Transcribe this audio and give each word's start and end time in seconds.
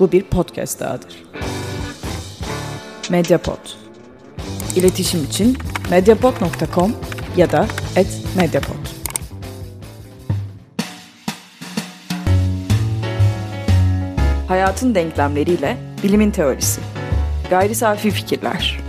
Bu 0.00 0.12
bir 0.12 0.22
podcast 0.22 0.80
dahadır. 0.80 1.22
Mediapod. 3.10 3.58
İletişim 4.76 5.24
için 5.24 5.58
mediapod.com 5.90 6.92
ya 7.36 7.52
da 7.52 7.66
@mediapod. 8.36 8.86
Hayatın 14.48 14.94
denklemleriyle 14.94 15.76
bilimin 16.02 16.30
teorisi. 16.30 16.80
Gayri 17.50 17.74
safi 17.74 18.10
fikirler. 18.10 18.80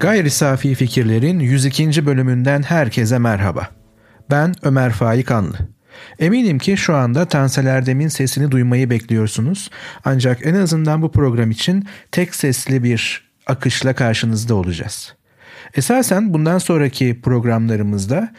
Gayri 0.00 0.30
Safi 0.30 0.74
Fikirlerin 0.74 1.38
102. 1.38 2.06
bölümünden 2.06 2.62
herkese 2.62 3.18
merhaba. 3.18 3.68
Ben 4.30 4.54
Ömer 4.62 4.92
Faik 4.92 5.30
Anlı. 5.30 5.56
Eminim 6.18 6.58
ki 6.58 6.76
şu 6.76 6.94
anda 6.94 7.24
Tansel 7.24 7.66
Erdem'in 7.66 8.08
sesini 8.08 8.50
duymayı 8.50 8.90
bekliyorsunuz. 8.90 9.70
Ancak 10.04 10.46
en 10.46 10.54
azından 10.54 11.02
bu 11.02 11.12
program 11.12 11.50
için 11.50 11.86
tek 12.12 12.34
sesli 12.34 12.82
bir 12.82 13.30
akışla 13.46 13.94
karşınızda 13.94 14.54
olacağız. 14.54 15.14
Esasen 15.74 16.34
bundan 16.34 16.58
sonraki 16.58 17.20
programlarımızda 17.20 18.32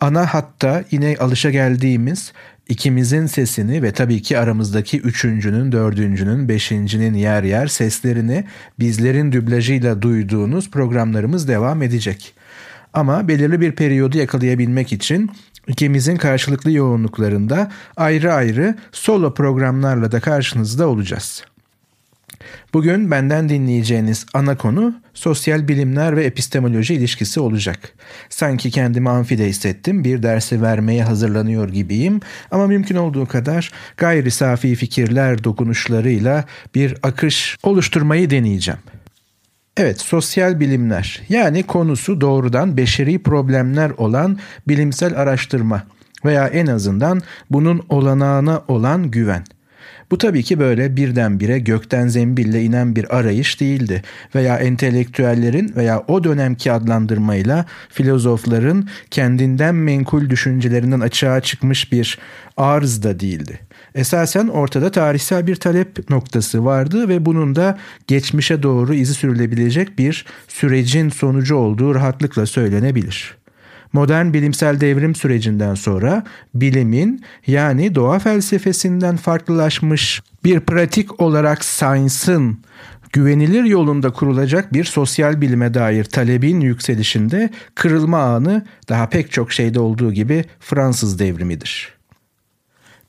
ana 0.00 0.34
hatta 0.34 0.84
yine 0.90 1.16
alışa 1.20 1.50
geldiğimiz 1.50 2.32
ikimizin 2.68 3.26
sesini 3.26 3.82
ve 3.82 3.92
tabii 3.92 4.22
ki 4.22 4.38
aramızdaki 4.38 5.00
üçüncünün, 5.00 5.72
dördüncünün, 5.72 6.48
beşincinin 6.48 7.14
yer 7.14 7.42
yer 7.42 7.66
seslerini 7.66 8.44
bizlerin 8.78 9.32
dublajıyla 9.32 10.02
duyduğunuz 10.02 10.70
programlarımız 10.70 11.48
devam 11.48 11.82
edecek. 11.82 12.34
Ama 12.92 13.28
belirli 13.28 13.60
bir 13.60 13.72
periyodu 13.72 14.18
yakalayabilmek 14.18 14.92
için 14.92 15.30
ikimizin 15.68 16.16
karşılıklı 16.16 16.70
yoğunluklarında 16.70 17.70
ayrı 17.96 18.32
ayrı 18.34 18.74
solo 18.92 19.34
programlarla 19.34 20.12
da 20.12 20.20
karşınızda 20.20 20.88
olacağız. 20.88 21.44
Bugün 22.72 23.10
benden 23.10 23.48
dinleyeceğiniz 23.48 24.26
ana 24.34 24.56
konu 24.56 24.94
sosyal 25.14 25.68
bilimler 25.68 26.16
ve 26.16 26.24
epistemoloji 26.24 26.94
ilişkisi 26.94 27.40
olacak. 27.40 27.92
Sanki 28.28 28.70
kendimi 28.70 29.10
amfide 29.10 29.46
hissettim, 29.46 30.04
bir 30.04 30.22
dersi 30.22 30.62
vermeye 30.62 31.04
hazırlanıyor 31.04 31.68
gibiyim 31.68 32.20
ama 32.50 32.66
mümkün 32.66 32.96
olduğu 32.96 33.26
kadar 33.26 33.72
gayri 33.96 34.30
safi 34.30 34.74
fikirler 34.74 35.44
dokunuşlarıyla 35.44 36.44
bir 36.74 36.94
akış 37.02 37.58
oluşturmayı 37.62 38.30
deneyeceğim. 38.30 38.80
Evet, 39.78 40.00
sosyal 40.00 40.60
bilimler 40.60 41.22
yani 41.28 41.62
konusu 41.62 42.20
doğrudan 42.20 42.76
beşeri 42.76 43.22
problemler 43.22 43.90
olan 43.90 44.38
bilimsel 44.68 45.20
araştırma 45.20 45.82
veya 46.24 46.46
en 46.46 46.66
azından 46.66 47.22
bunun 47.50 47.82
olanağına 47.88 48.62
olan 48.68 49.10
güven. 49.10 49.44
Bu 50.10 50.18
tabii 50.18 50.42
ki 50.42 50.58
böyle 50.58 50.96
birdenbire 50.96 51.58
gökten 51.58 52.08
zembille 52.08 52.62
inen 52.62 52.96
bir 52.96 53.16
arayış 53.16 53.60
değildi 53.60 54.02
veya 54.34 54.58
entelektüellerin 54.58 55.72
veya 55.76 56.04
o 56.08 56.24
dönemki 56.24 56.72
adlandırmayla 56.72 57.64
filozofların 57.88 58.88
kendinden 59.10 59.74
menkul 59.74 60.30
düşüncelerinden 60.30 61.00
açığa 61.00 61.40
çıkmış 61.40 61.92
bir 61.92 62.18
arz 62.56 63.02
da 63.02 63.20
değildi. 63.20 63.60
Esasen 63.96 64.48
ortada 64.48 64.90
tarihsel 64.90 65.46
bir 65.46 65.56
talep 65.56 66.10
noktası 66.10 66.64
vardı 66.64 67.08
ve 67.08 67.26
bunun 67.26 67.56
da 67.56 67.78
geçmişe 68.06 68.62
doğru 68.62 68.94
izi 68.94 69.14
sürülebilecek 69.14 69.98
bir 69.98 70.24
sürecin 70.48 71.08
sonucu 71.08 71.56
olduğu 71.56 71.94
rahatlıkla 71.94 72.46
söylenebilir. 72.46 73.36
Modern 73.92 74.32
bilimsel 74.32 74.80
devrim 74.80 75.14
sürecinden 75.14 75.74
sonra 75.74 76.24
bilimin 76.54 77.24
yani 77.46 77.94
doğa 77.94 78.18
felsefesinden 78.18 79.16
farklılaşmış 79.16 80.22
bir 80.44 80.60
pratik 80.60 81.20
olarak 81.20 81.64
science'ın 81.64 82.58
güvenilir 83.12 83.64
yolunda 83.64 84.12
kurulacak 84.12 84.72
bir 84.72 84.84
sosyal 84.84 85.40
bilime 85.40 85.74
dair 85.74 86.04
talebin 86.04 86.60
yükselişinde 86.60 87.50
kırılma 87.74 88.18
anı 88.18 88.66
daha 88.88 89.08
pek 89.08 89.32
çok 89.32 89.52
şeyde 89.52 89.80
olduğu 89.80 90.12
gibi 90.12 90.44
Fransız 90.60 91.18
devrimidir. 91.18 91.95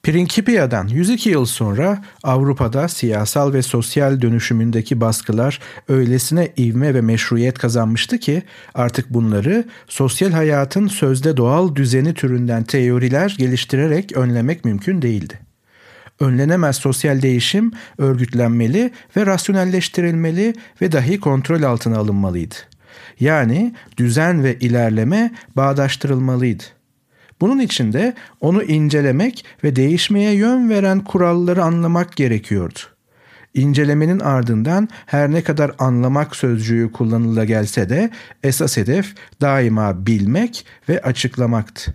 Principia'dan 0.07 0.87
102 0.87 1.29
yıl 1.29 1.45
sonra 1.45 2.03
Avrupa'da 2.23 2.87
siyasal 2.87 3.53
ve 3.53 3.61
sosyal 3.61 4.21
dönüşümündeki 4.21 5.01
baskılar 5.01 5.59
öylesine 5.87 6.51
ivme 6.57 6.93
ve 6.93 7.01
meşruiyet 7.01 7.59
kazanmıştı 7.59 8.17
ki 8.17 8.43
artık 8.75 9.09
bunları 9.09 9.65
sosyal 9.87 10.31
hayatın 10.31 10.87
sözde 10.87 11.37
doğal 11.37 11.75
düzeni 11.75 12.13
türünden 12.13 12.63
teoriler 12.63 13.35
geliştirerek 13.37 14.17
önlemek 14.17 14.65
mümkün 14.65 15.01
değildi. 15.01 15.39
Önlenemez 16.19 16.75
sosyal 16.75 17.21
değişim 17.21 17.71
örgütlenmeli 17.97 18.91
ve 19.17 19.25
rasyonelleştirilmeli 19.25 20.53
ve 20.81 20.91
dahi 20.91 21.19
kontrol 21.19 21.63
altına 21.63 21.97
alınmalıydı. 21.97 22.55
Yani 23.19 23.73
düzen 23.97 24.43
ve 24.43 24.59
ilerleme 24.59 25.31
bağdaştırılmalıydı. 25.55 26.76
Bunun 27.41 27.59
için 27.59 27.93
de 27.93 28.13
onu 28.41 28.63
incelemek 28.63 29.45
ve 29.63 29.75
değişmeye 29.75 30.33
yön 30.33 30.69
veren 30.69 31.03
kuralları 31.03 31.63
anlamak 31.63 32.15
gerekiyordu. 32.15 32.79
İncelemenin 33.53 34.19
ardından 34.19 34.89
her 35.05 35.31
ne 35.31 35.43
kadar 35.43 35.71
anlamak 35.79 36.35
sözcüğü 36.35 36.91
kullanıla 36.91 37.45
gelse 37.45 37.89
de 37.89 38.09
esas 38.43 38.77
hedef 38.77 39.15
daima 39.41 40.05
bilmek 40.05 40.65
ve 40.89 41.01
açıklamaktı. 41.01 41.93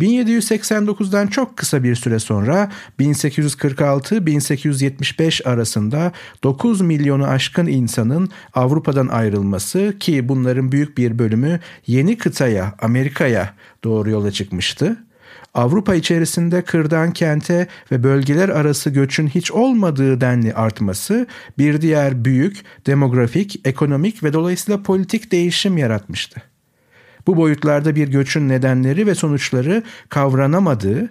1789'dan 0.00 1.26
çok 1.26 1.56
kısa 1.56 1.82
bir 1.82 1.94
süre 1.94 2.18
sonra 2.18 2.70
1846-1875 3.00 5.48
arasında 5.48 6.12
9 6.42 6.80
milyonu 6.80 7.26
aşkın 7.26 7.66
insanın 7.66 8.28
Avrupa'dan 8.54 9.08
ayrılması 9.08 9.94
ki 10.00 10.28
bunların 10.28 10.72
büyük 10.72 10.98
bir 10.98 11.18
bölümü 11.18 11.60
yeni 11.86 12.18
kıtaya, 12.18 12.74
Amerika'ya 12.80 13.54
doğru 13.84 14.10
yola 14.10 14.30
çıkmıştı. 14.30 14.96
Avrupa 15.54 15.94
içerisinde 15.94 16.62
kırdan 16.62 17.12
kente 17.12 17.66
ve 17.92 18.02
bölgeler 18.02 18.48
arası 18.48 18.90
göçün 18.90 19.26
hiç 19.26 19.52
olmadığı 19.52 20.20
denli 20.20 20.54
artması 20.54 21.26
bir 21.58 21.80
diğer 21.80 22.24
büyük 22.24 22.64
demografik, 22.86 23.60
ekonomik 23.64 24.22
ve 24.22 24.32
dolayısıyla 24.32 24.82
politik 24.82 25.32
değişim 25.32 25.78
yaratmıştı. 25.78 26.49
Bu 27.30 27.36
boyutlarda 27.36 27.96
bir 27.96 28.08
göçün 28.08 28.48
nedenleri 28.48 29.06
ve 29.06 29.14
sonuçları 29.14 29.82
kavranamadığı, 30.08 31.10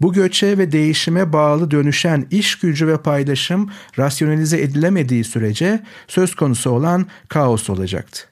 bu 0.00 0.12
göçe 0.12 0.58
ve 0.58 0.72
değişime 0.72 1.32
bağlı 1.32 1.70
dönüşen 1.70 2.26
iş 2.30 2.58
gücü 2.58 2.86
ve 2.86 2.96
paylaşım 2.96 3.70
rasyonalize 3.98 4.60
edilemediği 4.60 5.24
sürece 5.24 5.82
söz 6.08 6.34
konusu 6.34 6.70
olan 6.70 7.06
kaos 7.28 7.70
olacaktı. 7.70 8.22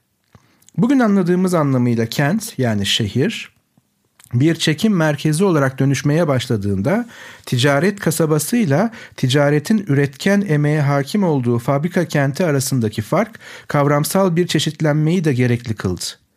Bugün 0.77 0.99
anladığımız 0.99 1.55
anlamıyla 1.55 2.07
kent 2.07 2.59
yani 2.59 2.87
şehir 2.87 3.53
bir 4.35 4.55
çekim 4.55 4.97
merkezi 4.97 5.45
olarak 5.45 5.79
dönüşmeye 5.79 6.29
başladığında 6.29 7.07
ticaret 7.47 8.01
kasabasıyla 8.01 8.91
ticaretin 9.17 9.85
üretken 9.89 10.45
emeğe 10.49 10.81
hakim 10.81 11.25
olduğu 11.25 11.59
fabrika 11.59 12.05
kenti 12.05 12.45
arasındaki 12.45 13.03
fark 13.03 13.39
kavramsal 13.69 14.37
bir 14.37 14.47
çeşitlenmeyi 14.47 15.25
de 15.25 15.33
gerekli 15.33 15.75
kıldı. 15.75 16.28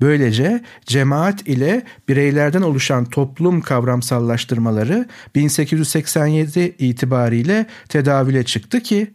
Böylece 0.00 0.62
cemaat 0.86 1.48
ile 1.48 1.82
bireylerden 2.08 2.62
oluşan 2.62 3.04
toplum 3.04 3.60
kavramsallaştırmaları 3.60 5.08
1887 5.34 6.74
itibariyle 6.78 7.66
tedavüle 7.88 8.44
çıktı 8.44 8.80
ki 8.80 9.10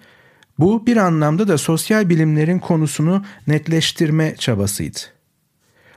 bu 0.59 0.87
bir 0.87 0.97
anlamda 0.97 1.47
da 1.47 1.57
sosyal 1.57 2.09
bilimlerin 2.09 2.59
konusunu 2.59 3.23
netleştirme 3.47 4.35
çabasıydı. 4.35 4.99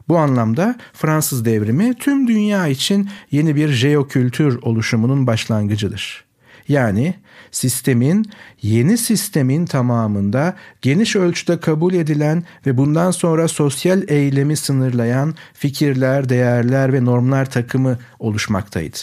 Bu 0.09 0.19
anlamda 0.19 0.77
Fransız 0.93 1.45
devrimi 1.45 1.95
tüm 1.95 2.29
dünya 2.29 2.69
için 2.69 3.11
yeni 3.31 3.57
bir 3.57 3.69
jeokültür 3.69 4.63
oluşumunun 4.63 5.27
başlangıcıdır. 5.27 6.26
Yani 6.69 7.15
sistemin, 7.51 8.31
yeni 8.63 8.99
sistemin 8.99 9.67
tamamında 9.67 10.57
geniş 10.83 11.17
ölçüde 11.17 11.61
kabul 11.61 11.95
edilen 11.95 12.45
ve 12.67 12.77
bundan 12.77 13.11
sonra 13.11 13.49
sosyal 13.49 14.03
eylemi 14.09 14.57
sınırlayan 14.57 15.35
fikirler, 15.55 16.29
değerler 16.29 16.93
ve 16.93 17.05
normlar 17.05 17.51
takımı 17.51 17.99
oluşmaktaydı. 18.19 18.97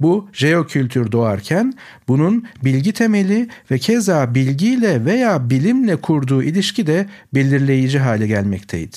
Bu 0.00 0.28
jeokültür 0.32 1.12
doğarken 1.12 1.74
bunun 2.08 2.46
bilgi 2.64 2.92
temeli 2.92 3.48
ve 3.70 3.78
keza 3.78 4.34
bilgiyle 4.34 5.04
veya 5.04 5.50
bilimle 5.50 5.96
kurduğu 5.96 6.42
ilişki 6.42 6.86
de 6.86 7.06
belirleyici 7.34 7.98
hale 7.98 8.26
gelmekteydi. 8.26 8.96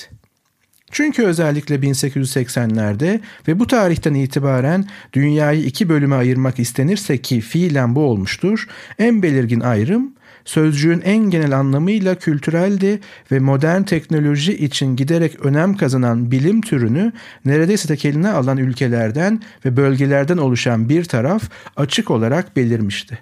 Çünkü 0.92 1.24
özellikle 1.24 1.76
1880'lerde 1.76 3.20
ve 3.48 3.60
bu 3.60 3.68
tarihten 3.68 4.14
itibaren 4.14 4.86
dünyayı 5.14 5.64
iki 5.64 5.90
bölüme 5.90 6.16
ayırmak 6.16 6.60
istenirse 6.60 7.18
ki 7.18 7.42
fiilen 7.42 7.96
bu 7.96 8.02
olmuştur, 8.02 8.68
en 9.00 9.24
belirgin 9.24 9.60
ayrım 9.60 10.14
sözcüğün 10.50 11.02
en 11.02 11.18
genel 11.18 11.58
anlamıyla 11.58 12.16
kültüreldi 12.16 13.00
ve 13.32 13.40
modern 13.40 13.84
teknoloji 13.84 14.58
için 14.58 14.96
giderek 14.96 15.46
önem 15.46 15.78
kazanan 15.78 16.32
bilim 16.32 16.62
türünü 16.62 17.12
neredeyse 17.46 17.88
tekeline 17.88 18.30
alan 18.30 18.58
ülkelerden 18.58 19.42
ve 19.66 19.78
bölgelerden 19.78 20.38
oluşan 20.38 20.90
bir 20.90 21.04
taraf 21.04 21.44
açık 21.76 22.12
olarak 22.12 22.56
belirmişti. 22.56 23.20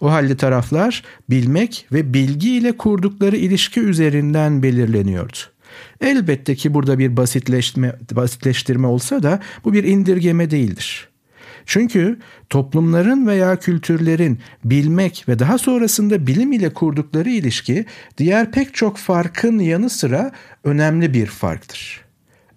O 0.00 0.10
halde 0.10 0.36
taraflar 0.36 1.02
bilmek 1.30 1.86
ve 1.92 2.14
bilgi 2.14 2.56
ile 2.56 2.76
kurdukları 2.76 3.36
ilişki 3.36 3.80
üzerinden 3.80 4.62
belirleniyordu. 4.62 5.53
Elbette 6.00 6.54
ki 6.54 6.74
burada 6.74 6.98
bir 6.98 7.16
basitleştirme, 7.16 7.96
basitleştirme 8.12 8.86
olsa 8.86 9.22
da 9.22 9.40
bu 9.64 9.72
bir 9.72 9.84
indirgeme 9.84 10.50
değildir. 10.50 11.08
Çünkü 11.66 12.18
toplumların 12.50 13.26
veya 13.26 13.56
kültürlerin 13.56 14.38
bilmek 14.64 15.24
ve 15.28 15.38
daha 15.38 15.58
sonrasında 15.58 16.26
bilim 16.26 16.52
ile 16.52 16.72
kurdukları 16.72 17.30
ilişki 17.30 17.84
diğer 18.18 18.50
pek 18.50 18.74
çok 18.74 18.98
farkın 18.98 19.58
yanı 19.58 19.90
sıra 19.90 20.32
önemli 20.64 21.14
bir 21.14 21.26
farktır. 21.26 22.04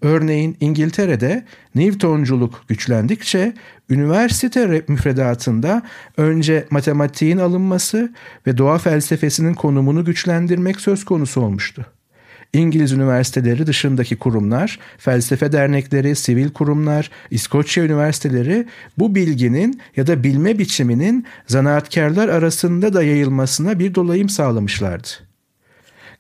Örneğin 0.01 0.57
İngiltere'de 0.59 1.45
Newtonculuk 1.75 2.63
güçlendikçe 2.67 3.53
üniversite 3.89 4.83
müfredatında 4.87 5.81
önce 6.17 6.65
matematiğin 6.69 7.37
alınması 7.37 8.13
ve 8.47 8.57
doğa 8.57 8.77
felsefesinin 8.77 9.53
konumunu 9.53 10.05
güçlendirmek 10.05 10.81
söz 10.81 11.05
konusu 11.05 11.41
olmuştu. 11.41 11.96
İngiliz 12.53 12.91
üniversiteleri 12.91 13.67
dışındaki 13.67 14.15
kurumlar, 14.15 14.79
felsefe 14.97 15.51
dernekleri, 15.51 16.15
sivil 16.15 16.49
kurumlar, 16.49 17.11
İskoçya 17.31 17.83
üniversiteleri 17.83 18.65
bu 18.97 19.15
bilginin 19.15 19.81
ya 19.95 20.07
da 20.07 20.23
bilme 20.23 20.59
biçiminin 20.59 21.25
zanaatkarlar 21.47 22.29
arasında 22.29 22.94
da 22.94 23.03
yayılmasına 23.03 23.79
bir 23.79 23.95
dolayım 23.95 24.29
sağlamışlardı. 24.29 25.26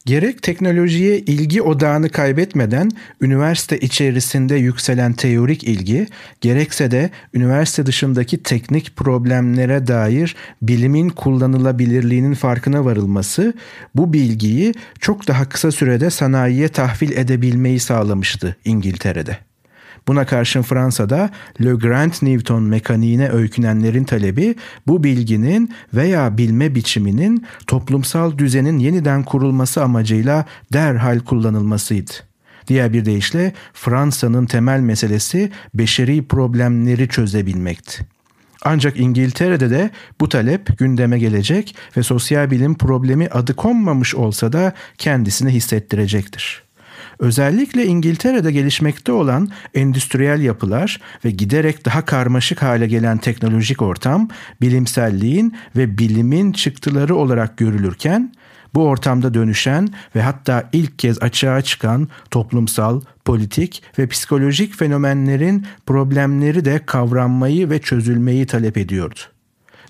Gerek 0.07 0.41
teknolojiye 0.43 1.19
ilgi 1.19 1.61
odağını 1.61 2.09
kaybetmeden 2.09 2.91
üniversite 3.21 3.79
içerisinde 3.79 4.55
yükselen 4.55 5.13
teorik 5.13 5.63
ilgi, 5.63 6.07
gerekse 6.41 6.91
de 6.91 7.09
üniversite 7.33 7.85
dışındaki 7.85 8.43
teknik 8.43 8.95
problemlere 8.95 9.87
dair 9.87 10.35
bilimin 10.61 11.09
kullanılabilirliğinin 11.09 12.33
farkına 12.33 12.85
varılması 12.85 13.53
bu 13.95 14.13
bilgiyi 14.13 14.73
çok 14.99 15.27
daha 15.27 15.49
kısa 15.49 15.71
sürede 15.71 16.09
sanayiye 16.09 16.67
tahvil 16.67 17.11
edebilmeyi 17.11 17.79
sağlamıştı 17.79 18.55
İngiltere'de. 18.65 19.46
Buna 20.07 20.25
karşın 20.25 20.61
Fransa'da 20.61 21.29
Le 21.63 21.71
Grand 21.71 22.13
Newton 22.21 22.63
mekaniğine 22.63 23.29
öykünenlerin 23.29 24.03
talebi 24.03 24.55
bu 24.87 25.03
bilginin 25.03 25.73
veya 25.93 26.37
bilme 26.37 26.75
biçiminin 26.75 27.45
toplumsal 27.67 28.37
düzenin 28.37 28.79
yeniden 28.79 29.23
kurulması 29.23 29.83
amacıyla 29.83 30.45
derhal 30.73 31.19
kullanılmasıydı. 31.19 32.11
Diğer 32.67 32.93
bir 32.93 33.05
deyişle 33.05 33.53
Fransa'nın 33.73 34.45
temel 34.45 34.79
meselesi 34.79 35.51
beşeri 35.73 36.27
problemleri 36.27 37.09
çözebilmekti. 37.09 38.05
Ancak 38.65 38.99
İngiltere'de 38.99 39.69
de 39.69 39.89
bu 40.21 40.29
talep 40.29 40.77
gündeme 40.77 41.19
gelecek 41.19 41.75
ve 41.97 42.03
sosyal 42.03 42.51
bilim 42.51 42.77
problemi 42.77 43.27
adı 43.27 43.55
konmamış 43.55 44.15
olsa 44.15 44.53
da 44.53 44.73
kendisini 44.97 45.49
hissettirecektir. 45.49 46.66
Özellikle 47.19 47.85
İngiltere'de 47.85 48.51
gelişmekte 48.51 49.11
olan 49.11 49.49
endüstriyel 49.73 50.41
yapılar 50.41 51.01
ve 51.25 51.31
giderek 51.31 51.85
daha 51.85 52.05
karmaşık 52.05 52.61
hale 52.61 52.87
gelen 52.87 53.17
teknolojik 53.17 53.81
ortam 53.81 54.29
bilimselliğin 54.61 55.55
ve 55.75 55.97
bilimin 55.97 56.51
çıktıları 56.51 57.15
olarak 57.15 57.57
görülürken 57.57 58.33
bu 58.73 58.87
ortamda 58.87 59.33
dönüşen 59.33 59.89
ve 60.15 60.21
hatta 60.21 60.69
ilk 60.73 60.99
kez 60.99 61.23
açığa 61.23 61.61
çıkan 61.61 62.07
toplumsal, 62.31 63.01
politik 63.25 63.83
ve 63.99 64.07
psikolojik 64.07 64.75
fenomenlerin 64.75 65.65
problemleri 65.85 66.65
de 66.65 66.81
kavranmayı 66.85 67.69
ve 67.69 67.81
çözülmeyi 67.81 68.45
talep 68.45 68.77
ediyordu. 68.77 69.19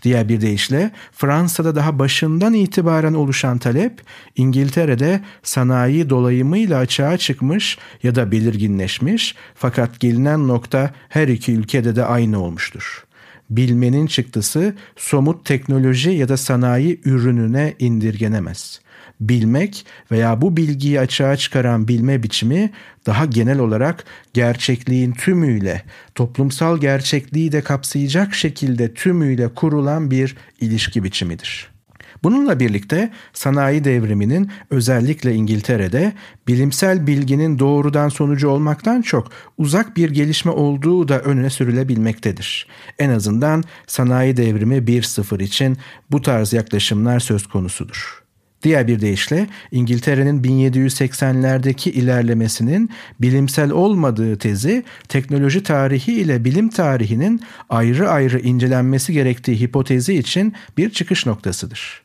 Diğer 0.04 0.30
bir 0.30 0.42
deyişle 0.42 0.92
Fransa'da 1.12 1.76
daha 1.76 2.00
başından 2.00 2.54
itibaren 2.54 3.14
oluşan 3.14 3.58
talep 3.58 4.02
İngiltere'de 4.36 5.22
sanayi 5.44 6.10
dolayımıyla 6.10 6.80
açığa 6.80 7.18
çıkmış 7.18 7.78
ya 8.04 8.16
da 8.16 8.32
belirginleşmiş 8.32 9.36
fakat 9.56 10.00
gelinen 10.00 10.48
nokta 10.48 10.92
her 11.10 11.28
iki 11.28 11.52
ülkede 11.52 11.96
de 11.96 12.06
aynı 12.06 12.44
olmuştur. 12.44 13.04
Bilmenin 13.50 14.08
çıktısı 14.08 14.76
somut 14.96 15.46
teknoloji 15.46 16.10
ya 16.10 16.30
da 16.30 16.38
sanayi 16.38 17.02
ürününe 17.06 17.76
indirgenemez 17.80 18.82
bilmek 19.20 19.86
veya 20.12 20.42
bu 20.42 20.58
bilgiyi 20.58 21.00
açığa 21.00 21.38
çıkaran 21.38 21.88
bilme 21.88 22.24
biçimi 22.24 22.72
daha 23.06 23.26
genel 23.26 23.60
olarak 23.60 24.04
gerçekliğin 24.34 25.12
tümüyle, 25.12 25.84
toplumsal 26.16 26.78
gerçekliği 26.78 27.52
de 27.52 27.62
kapsayacak 27.62 28.36
şekilde 28.36 28.94
tümüyle 28.94 29.54
kurulan 29.54 30.12
bir 30.12 30.36
ilişki 30.62 31.04
biçimidir. 31.04 31.78
Bununla 32.24 32.60
birlikte 32.60 33.12
sanayi 33.34 33.84
devriminin 33.84 34.52
özellikle 34.70 35.34
İngiltere'de 35.36 36.14
bilimsel 36.48 37.08
bilginin 37.08 37.60
doğrudan 37.60 38.10
sonucu 38.10 38.50
olmaktan 38.50 39.02
çok 39.02 39.32
uzak 39.58 39.98
bir 39.98 40.10
gelişme 40.10 40.52
olduğu 40.52 41.08
da 41.08 41.20
önüne 41.20 41.50
sürülebilmektedir. 41.50 42.68
En 43.00 43.10
azından 43.10 43.64
sanayi 43.88 44.38
devrimi 44.38 44.76
1.0 44.76 45.44
için 45.44 45.78
bu 46.12 46.22
tarz 46.22 46.54
yaklaşımlar 46.54 47.20
söz 47.20 47.48
konusudur. 47.48 48.27
Diğer 48.68 48.88
bir 48.88 49.00
deyişle 49.02 49.48
İngiltere'nin 49.72 50.44
1780'lerdeki 50.44 51.90
ilerlemesinin 51.90 52.90
bilimsel 53.22 53.72
olmadığı 53.72 54.38
tezi 54.38 54.84
teknoloji 55.08 55.64
tarihi 55.64 56.14
ile 56.14 56.46
bilim 56.46 56.70
tarihinin 56.70 57.42
ayrı 57.70 58.10
ayrı 58.10 58.40
incelenmesi 58.40 59.14
gerektiği 59.14 59.60
hipotezi 59.60 60.14
için 60.16 60.54
bir 60.78 60.90
çıkış 60.90 61.26
noktasıdır. 61.26 62.02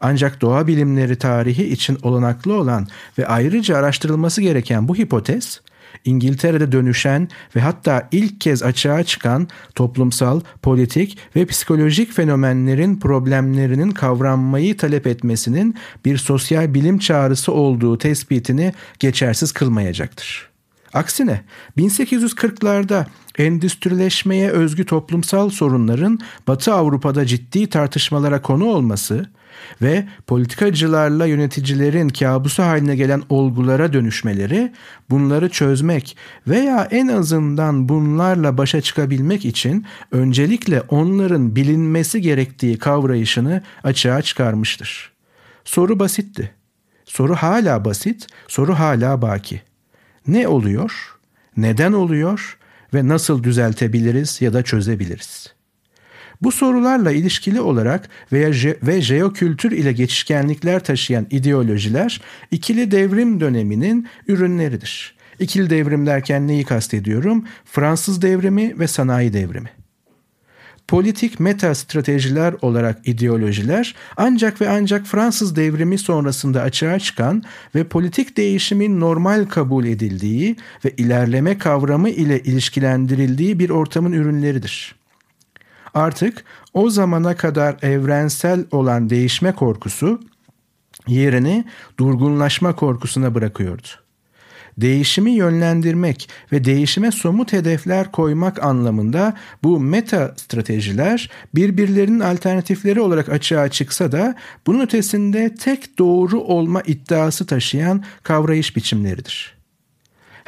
Ancak 0.00 0.40
doğa 0.40 0.66
bilimleri 0.66 1.16
tarihi 1.16 1.64
için 1.64 1.98
olanaklı 2.02 2.54
olan 2.54 2.88
ve 3.18 3.26
ayrıca 3.26 3.76
araştırılması 3.76 4.42
gereken 4.42 4.88
bu 4.88 4.96
hipotez 4.96 5.60
İngiltere'de 6.04 6.72
dönüşen 6.72 7.28
ve 7.56 7.60
hatta 7.60 8.08
ilk 8.12 8.40
kez 8.40 8.62
açığa 8.62 9.04
çıkan 9.04 9.48
toplumsal, 9.74 10.40
politik 10.62 11.18
ve 11.36 11.46
psikolojik 11.46 12.12
fenomenlerin 12.12 13.00
problemlerinin 13.00 13.90
kavranmayı 13.90 14.76
talep 14.76 15.06
etmesinin 15.06 15.76
bir 16.04 16.18
sosyal 16.18 16.74
bilim 16.74 16.98
çağrısı 16.98 17.52
olduğu 17.52 17.98
tespitini 17.98 18.72
geçersiz 18.98 19.52
kılmayacaktır. 19.52 20.52
Aksine 20.94 21.40
1840'larda 21.78 23.06
endüstrileşmeye 23.38 24.50
özgü 24.50 24.86
toplumsal 24.86 25.50
sorunların 25.50 26.18
Batı 26.46 26.74
Avrupa'da 26.74 27.26
ciddi 27.26 27.66
tartışmalara 27.66 28.42
konu 28.42 28.64
olması 28.64 29.26
ve 29.82 30.04
politikacılarla 30.26 31.26
yöneticilerin 31.26 32.08
kabusu 32.08 32.62
haline 32.62 32.96
gelen 32.96 33.22
olgulara 33.28 33.92
dönüşmeleri 33.92 34.72
bunları 35.10 35.48
çözmek 35.48 36.16
veya 36.48 36.88
en 36.90 37.08
azından 37.08 37.88
bunlarla 37.88 38.58
başa 38.58 38.80
çıkabilmek 38.80 39.44
için 39.44 39.86
öncelikle 40.12 40.80
onların 40.80 41.56
bilinmesi 41.56 42.20
gerektiği 42.20 42.78
kavrayışını 42.78 43.62
açığa 43.84 44.22
çıkarmıştır. 44.22 45.12
Soru 45.64 45.98
basitti. 45.98 46.54
Soru 47.04 47.34
hala 47.34 47.84
basit, 47.84 48.26
soru 48.48 48.74
hala 48.74 49.22
baki. 49.22 49.62
Ne 50.26 50.48
oluyor? 50.48 51.16
Neden 51.56 51.92
oluyor? 51.92 52.58
Ve 52.94 53.08
nasıl 53.08 53.44
düzeltebiliriz 53.44 54.40
ya 54.42 54.52
da 54.52 54.62
çözebiliriz? 54.62 55.54
Bu 56.42 56.52
sorularla 56.52 57.12
ilişkili 57.12 57.60
olarak 57.60 58.08
veya 58.32 58.52
je 58.52 58.78
ve 58.82 59.00
jeokültür 59.00 59.72
ile 59.72 59.92
geçişkenlikler 59.92 60.84
taşıyan 60.84 61.26
ideolojiler 61.30 62.20
ikili 62.50 62.90
devrim 62.90 63.40
döneminin 63.40 64.08
ürünleridir. 64.28 65.14
İkili 65.40 65.70
devrim 65.70 66.06
derken 66.06 66.48
neyi 66.48 66.64
kastediyorum? 66.64 67.44
Fransız 67.64 68.22
devrimi 68.22 68.78
ve 68.78 68.86
sanayi 68.86 69.32
devrimi. 69.32 69.70
Politik 70.88 71.40
meta 71.40 71.74
stratejiler 71.74 72.54
olarak 72.62 73.08
ideolojiler 73.08 73.94
ancak 74.16 74.60
ve 74.60 74.68
ancak 74.68 75.06
Fransız 75.06 75.56
devrimi 75.56 75.98
sonrasında 75.98 76.62
açığa 76.62 76.98
çıkan 76.98 77.42
ve 77.74 77.84
politik 77.84 78.36
değişimin 78.36 79.00
normal 79.00 79.46
kabul 79.46 79.84
edildiği 79.84 80.56
ve 80.84 80.90
ilerleme 80.96 81.58
kavramı 81.58 82.08
ile 82.08 82.40
ilişkilendirildiği 82.40 83.58
bir 83.58 83.70
ortamın 83.70 84.12
ürünleridir. 84.12 85.01
Artık 85.94 86.44
o 86.74 86.90
zamana 86.90 87.36
kadar 87.36 87.76
evrensel 87.82 88.64
olan 88.70 89.10
değişme 89.10 89.52
korkusu 89.52 90.20
yerini 91.08 91.64
durgunlaşma 91.98 92.76
korkusuna 92.76 93.34
bırakıyordu. 93.34 93.88
değişimi 94.78 95.30
yönlendirmek 95.30 96.28
ve 96.52 96.64
değişime 96.64 97.10
somut 97.10 97.52
hedefler 97.52 98.12
koymak 98.12 98.64
anlamında 98.64 99.34
bu 99.62 99.80
meta 99.80 100.34
stratejiler 100.36 101.30
birbirlerinin 101.54 102.20
alternatifleri 102.20 103.00
olarak 103.00 103.28
açığa 103.28 103.68
çıksa 103.68 104.12
da 104.12 104.34
bunun 104.66 104.80
ötesinde 104.80 105.54
tek 105.54 105.98
doğru 105.98 106.40
olma 106.40 106.82
iddiası 106.86 107.46
taşıyan 107.46 108.04
kavrayış 108.22 108.76
biçimleridir. 108.76 109.61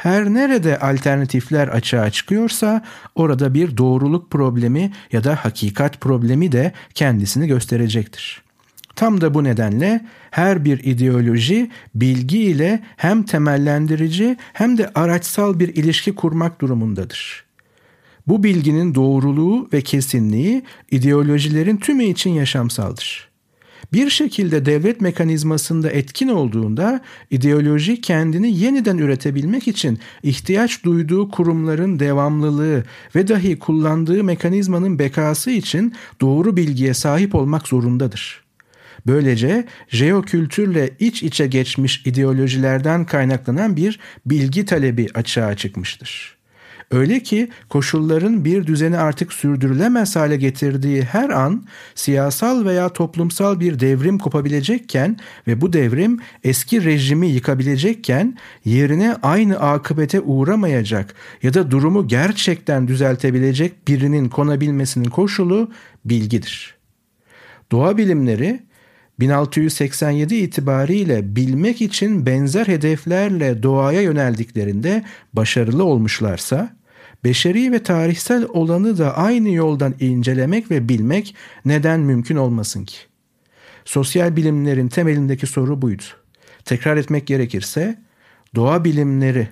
Her 0.05 0.25
nerede 0.25 0.79
alternatifler 0.79 1.67
açığa 1.67 2.09
çıkıyorsa 2.09 2.81
orada 3.15 3.53
bir 3.53 3.77
doğruluk 3.77 4.31
problemi 4.31 4.91
ya 5.11 5.23
da 5.23 5.35
hakikat 5.35 6.01
problemi 6.01 6.51
de 6.51 6.71
kendisini 6.93 7.47
gösterecektir. 7.47 8.41
Tam 8.95 9.21
da 9.21 9.33
bu 9.33 9.43
nedenle 9.43 10.05
her 10.31 10.65
bir 10.65 10.83
ideoloji 10.83 11.71
bilgi 11.95 12.39
ile 12.39 12.83
hem 12.97 13.23
temellendirici 13.23 14.37
hem 14.53 14.77
de 14.77 14.91
araçsal 14.95 15.59
bir 15.59 15.75
ilişki 15.75 16.15
kurmak 16.15 16.61
durumundadır. 16.61 17.45
Bu 18.27 18.43
bilginin 18.43 18.95
doğruluğu 18.95 19.69
ve 19.73 19.81
kesinliği 19.81 20.63
ideolojilerin 20.91 21.77
tümü 21.77 22.03
için 22.03 22.31
yaşamsaldır. 22.31 23.34
Bir 23.93 24.09
şekilde 24.09 24.65
devlet 24.65 25.01
mekanizmasında 25.01 25.89
etkin 25.91 26.27
olduğunda 26.27 27.01
ideoloji 27.31 28.01
kendini 28.01 28.57
yeniden 28.57 28.97
üretebilmek 28.97 29.67
için 29.67 29.99
ihtiyaç 30.23 30.83
duyduğu 30.83 31.31
kurumların 31.31 31.99
devamlılığı 31.99 32.83
ve 33.15 33.27
dahi 33.27 33.59
kullandığı 33.59 34.23
mekanizmanın 34.23 34.99
bekası 34.99 35.51
için 35.51 35.93
doğru 36.21 36.57
bilgiye 36.57 36.93
sahip 36.93 37.35
olmak 37.35 37.67
zorundadır. 37.67 38.45
Böylece 39.07 39.65
jeokültürle 39.87 40.89
iç 40.99 41.23
içe 41.23 41.47
geçmiş 41.47 42.05
ideolojilerden 42.05 43.05
kaynaklanan 43.05 43.75
bir 43.75 43.99
bilgi 44.25 44.65
talebi 44.65 45.07
açığa 45.13 45.55
çıkmıştır. 45.55 46.34
Öyle 46.91 47.19
ki 47.19 47.49
koşulların 47.69 48.45
bir 48.45 48.67
düzeni 48.67 48.97
artık 48.97 49.33
sürdürülemez 49.33 50.15
hale 50.15 50.35
getirdiği 50.35 51.01
her 51.03 51.29
an 51.29 51.65
siyasal 51.95 52.65
veya 52.65 52.89
toplumsal 52.89 53.59
bir 53.59 53.79
devrim 53.79 54.17
kopabilecekken 54.17 55.17
ve 55.47 55.61
bu 55.61 55.73
devrim 55.73 56.19
eski 56.43 56.83
rejimi 56.83 57.27
yıkabilecekken 57.27 58.37
yerine 58.65 59.15
aynı 59.23 59.59
akıbete 59.59 60.21
uğramayacak 60.21 61.15
ya 61.43 61.53
da 61.53 61.71
durumu 61.71 62.07
gerçekten 62.07 62.87
düzeltebilecek 62.87 63.87
birinin 63.87 64.29
konabilmesinin 64.29 65.09
koşulu 65.09 65.71
bilgidir. 66.05 66.75
Doğa 67.71 67.97
bilimleri 67.97 68.64
1687 69.19 70.35
itibariyle 70.35 71.35
bilmek 71.35 71.81
için 71.81 72.25
benzer 72.25 72.67
hedeflerle 72.67 73.63
doğaya 73.63 74.01
yöneldiklerinde 74.01 75.03
başarılı 75.33 75.83
olmuşlarsa, 75.83 76.75
beşeri 77.23 77.71
ve 77.71 77.83
tarihsel 77.83 78.45
olanı 78.45 78.97
da 78.97 79.17
aynı 79.17 79.49
yoldan 79.49 79.95
incelemek 79.99 80.71
ve 80.71 80.89
bilmek 80.89 81.35
neden 81.65 81.99
mümkün 81.99 82.35
olmasın 82.35 82.85
ki? 82.85 82.97
Sosyal 83.85 84.35
bilimlerin 84.35 84.87
temelindeki 84.87 85.47
soru 85.47 85.81
buydu. 85.81 86.03
Tekrar 86.65 86.97
etmek 86.97 87.27
gerekirse, 87.27 87.99
doğa 88.55 88.85
bilimleri 88.85 89.47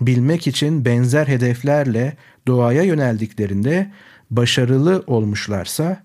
bilmek 0.00 0.46
için 0.46 0.84
benzer 0.84 1.26
hedeflerle 1.26 2.16
doğaya 2.46 2.82
yöneldiklerinde 2.82 3.92
başarılı 4.30 5.04
olmuşlarsa, 5.06 6.02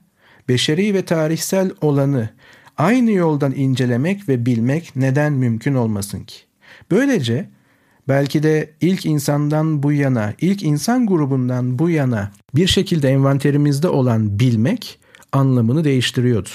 beşeri 0.49 0.93
ve 0.93 1.05
tarihsel 1.05 1.71
olanı 1.81 2.29
aynı 2.77 3.11
yoldan 3.11 3.51
incelemek 3.55 4.29
ve 4.29 4.45
bilmek 4.45 4.95
neden 4.95 5.33
mümkün 5.33 5.75
olmasın 5.75 6.23
ki? 6.23 6.35
Böylece 6.91 7.49
belki 8.07 8.43
de 8.43 8.69
ilk 8.81 9.05
insandan 9.05 9.83
bu 9.83 9.91
yana, 9.91 10.33
ilk 10.41 10.63
insan 10.63 11.07
grubundan 11.07 11.79
bu 11.79 11.89
yana 11.89 12.31
bir 12.55 12.67
şekilde 12.67 13.09
envanterimizde 13.09 13.87
olan 13.87 14.39
bilmek 14.39 14.99
anlamını 15.31 15.83
değiştiriyordu. 15.83 16.49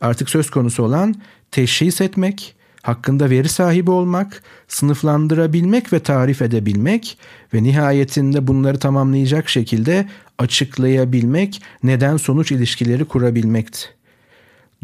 Artık 0.00 0.30
söz 0.30 0.50
konusu 0.50 0.82
olan 0.82 1.14
teşhis 1.50 2.00
etmek, 2.00 2.56
hakkında 2.82 3.30
veri 3.30 3.48
sahibi 3.48 3.90
olmak, 3.90 4.42
sınıflandırabilmek 4.68 5.92
ve 5.92 6.00
tarif 6.00 6.42
edebilmek 6.42 7.18
ve 7.54 7.62
nihayetinde 7.62 8.46
bunları 8.46 8.78
tamamlayacak 8.78 9.48
şekilde 9.48 10.08
açıklayabilmek, 10.38 11.62
neden 11.82 12.16
sonuç 12.16 12.52
ilişkileri 12.52 13.04
kurabilmekti. 13.04 13.99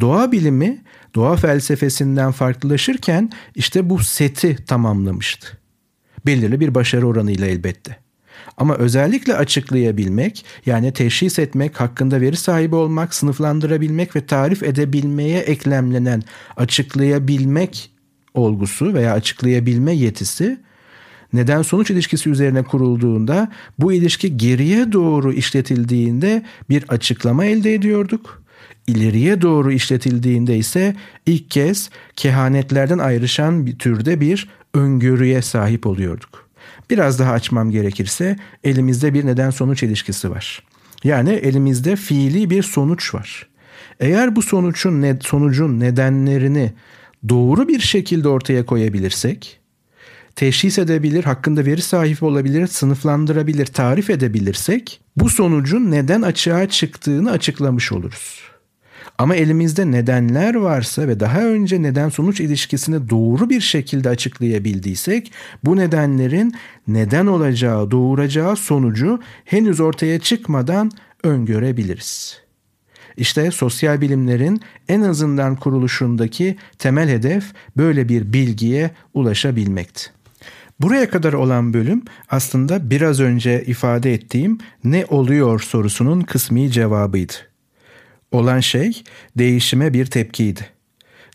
Doğa 0.01 0.33
bilimi 0.33 0.83
doğa 1.15 1.37
felsefesinden 1.37 2.33
farklılaşırken 2.33 3.31
işte 3.55 3.91
bu 3.91 3.99
seti 3.99 4.65
tamamlamıştı. 4.65 5.47
Belirli 6.27 6.61
bir 6.61 6.75
başarı 6.75 7.07
oranıyla 7.07 7.47
elbette. 7.47 7.97
Ama 8.57 8.77
özellikle 8.77 9.37
açıklayabilmek, 9.37 10.45
yani 10.67 10.93
teşhis 10.93 11.39
etmek, 11.39 11.81
hakkında 11.81 12.21
veri 12.21 12.37
sahibi 12.37 12.75
olmak, 12.75 13.15
sınıflandırabilmek 13.15 14.17
ve 14.17 14.27
tarif 14.27 14.63
edebilmeye 14.63 15.39
eklemlenen 15.39 16.23
açıklayabilmek 16.57 17.91
olgusu 18.35 18.95
veya 18.95 19.13
açıklayabilme 19.13 19.93
yetisi 19.93 20.61
neden 21.33 21.63
sonuç 21.63 21.91
ilişkisi 21.91 22.31
üzerine 22.31 22.63
kurulduğunda 22.63 23.53
bu 23.79 23.93
ilişki 23.93 24.37
geriye 24.37 24.93
doğru 24.93 25.33
işletildiğinde 25.33 26.43
bir 26.69 26.85
açıklama 26.89 27.45
elde 27.45 27.75
ediyorduk 27.75 28.46
ileriye 28.87 29.43
doğru 29.43 29.73
işletildiğinde 29.73 30.57
ise 30.57 30.97
ilk 31.27 31.51
kez 31.51 31.91
kehanetlerden 32.17 32.99
ayrışan 32.99 33.67
bir 33.67 33.79
türde 33.79 34.21
bir 34.21 34.49
öngörüye 34.75 35.43
sahip 35.43 35.87
oluyorduk. 35.87 36.49
Biraz 36.91 37.19
daha 37.19 37.33
açmam 37.33 37.71
gerekirse 37.71 38.37
elimizde 38.65 39.15
bir 39.15 39.27
neden 39.27 39.51
sonuç 39.51 39.83
ilişkisi 39.83 40.31
var. 40.31 40.63
Yani 41.05 41.31
elimizde 41.31 41.97
fiili 41.97 42.51
bir 42.51 42.63
sonuç 42.63 43.15
var. 43.15 43.47
Eğer 44.01 44.37
bu 44.37 44.43
sonucun 44.43 45.03
ne, 45.03 45.19
sonucun 45.21 45.81
nedenlerini 45.81 46.73
doğru 47.29 47.69
bir 47.69 47.81
şekilde 47.81 48.29
ortaya 48.29 48.67
koyabilirsek, 48.67 49.61
teşhis 50.37 50.79
edebilir, 50.79 51.25
hakkında 51.25 51.67
veri 51.67 51.83
sahibi 51.83 52.25
olabilir, 52.25 52.67
sınıflandırabilir, 52.67 53.67
tarif 53.67 54.11
edebilirsek 54.11 55.01
bu 55.17 55.31
sonucun 55.31 55.91
neden 55.91 56.23
açığa 56.23 56.69
çıktığını 56.69 57.31
açıklamış 57.31 57.93
oluruz. 57.93 58.46
Ama 59.19 59.35
elimizde 59.37 59.91
nedenler 59.91 60.55
varsa 60.55 61.09
ve 61.09 61.21
daha 61.21 61.43
önce 61.43 61.83
neden 61.83 62.09
sonuç 62.09 62.41
ilişkisini 62.41 63.11
doğru 63.11 63.51
bir 63.51 63.61
şekilde 63.61 64.09
açıklayabildiysek 64.09 65.33
bu 65.65 65.77
nedenlerin 65.77 66.55
neden 66.89 67.27
olacağı, 67.27 67.91
doğuracağı 67.91 68.57
sonucu 68.57 69.21
henüz 69.45 69.81
ortaya 69.81 70.19
çıkmadan 70.19 70.91
öngörebiliriz. 71.23 72.41
İşte 73.17 73.51
sosyal 73.51 74.01
bilimlerin 74.01 74.61
en 74.89 75.01
azından 75.01 75.57
kuruluşundaki 75.57 76.57
temel 76.79 77.09
hedef 77.09 77.45
böyle 77.77 78.09
bir 78.09 78.33
bilgiye 78.33 78.91
ulaşabilmekti. 79.15 80.11
Buraya 80.81 81.11
kadar 81.11 81.33
olan 81.33 81.75
bölüm 81.75 82.03
aslında 82.31 82.91
biraz 82.91 83.21
önce 83.21 83.65
ifade 83.65 84.15
ettiğim 84.15 84.59
ne 84.85 85.05
oluyor 85.09 85.61
sorusunun 85.61 86.21
kısmi 86.21 86.71
cevabıydı. 86.73 87.56
Olan 88.33 88.61
şey 88.61 89.03
değişime 89.39 89.93
bir 89.93 90.07
tepkiydi. 90.07 90.77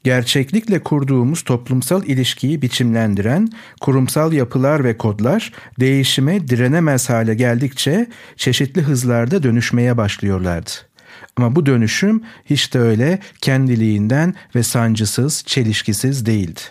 Gerçeklikle 0.03 0.79
kurduğumuz 0.79 1.41
toplumsal 1.41 2.03
ilişkiyi 2.03 2.61
biçimlendiren 2.61 3.49
kurumsal 3.81 4.33
yapılar 4.33 4.83
ve 4.83 4.97
kodlar 4.97 5.51
değişime 5.79 6.47
direnemez 6.47 7.09
hale 7.09 7.35
geldikçe 7.35 8.07
çeşitli 8.35 8.81
hızlarda 8.81 9.43
dönüşmeye 9.43 9.97
başlıyorlardı. 9.97 10.71
Ama 11.35 11.55
bu 11.55 11.65
dönüşüm 11.65 12.23
hiç 12.45 12.73
de 12.73 12.79
öyle 12.79 13.19
kendiliğinden 13.41 14.35
ve 14.55 14.63
sancısız, 14.63 15.43
çelişkisiz 15.45 16.25
değildi. 16.25 16.61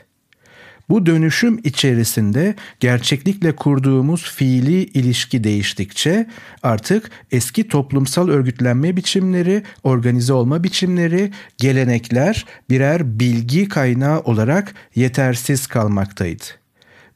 Bu 0.90 1.06
dönüşüm 1.06 1.60
içerisinde 1.64 2.54
gerçeklikle 2.80 3.56
kurduğumuz 3.56 4.30
fiili 4.30 4.84
ilişki 4.84 5.44
değiştikçe 5.44 6.26
artık 6.62 7.10
eski 7.30 7.68
toplumsal 7.68 8.28
örgütlenme 8.28 8.96
biçimleri, 8.96 9.62
organize 9.82 10.32
olma 10.32 10.64
biçimleri, 10.64 11.30
gelenekler 11.58 12.46
birer 12.70 13.20
bilgi 13.20 13.68
kaynağı 13.68 14.20
olarak 14.20 14.74
yetersiz 14.94 15.66
kalmaktaydı. 15.66 16.59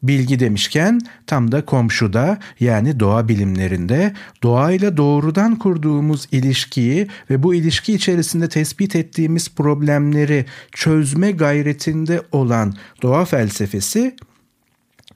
Bilgi 0.04 0.40
demişken 0.40 1.00
tam 1.26 1.52
da 1.52 1.64
komşuda 1.64 2.38
yani 2.60 3.00
doğa 3.00 3.28
bilimlerinde 3.28 4.12
doğayla 4.42 4.96
doğrudan 4.96 5.56
kurduğumuz 5.56 6.28
ilişkiyi 6.32 7.08
ve 7.30 7.42
bu 7.42 7.54
ilişki 7.54 7.94
içerisinde 7.94 8.48
tespit 8.48 8.96
ettiğimiz 8.96 9.54
problemleri 9.54 10.46
çözme 10.72 11.30
gayretinde 11.30 12.22
olan 12.32 12.74
doğa 13.02 13.24
felsefesi 13.24 14.16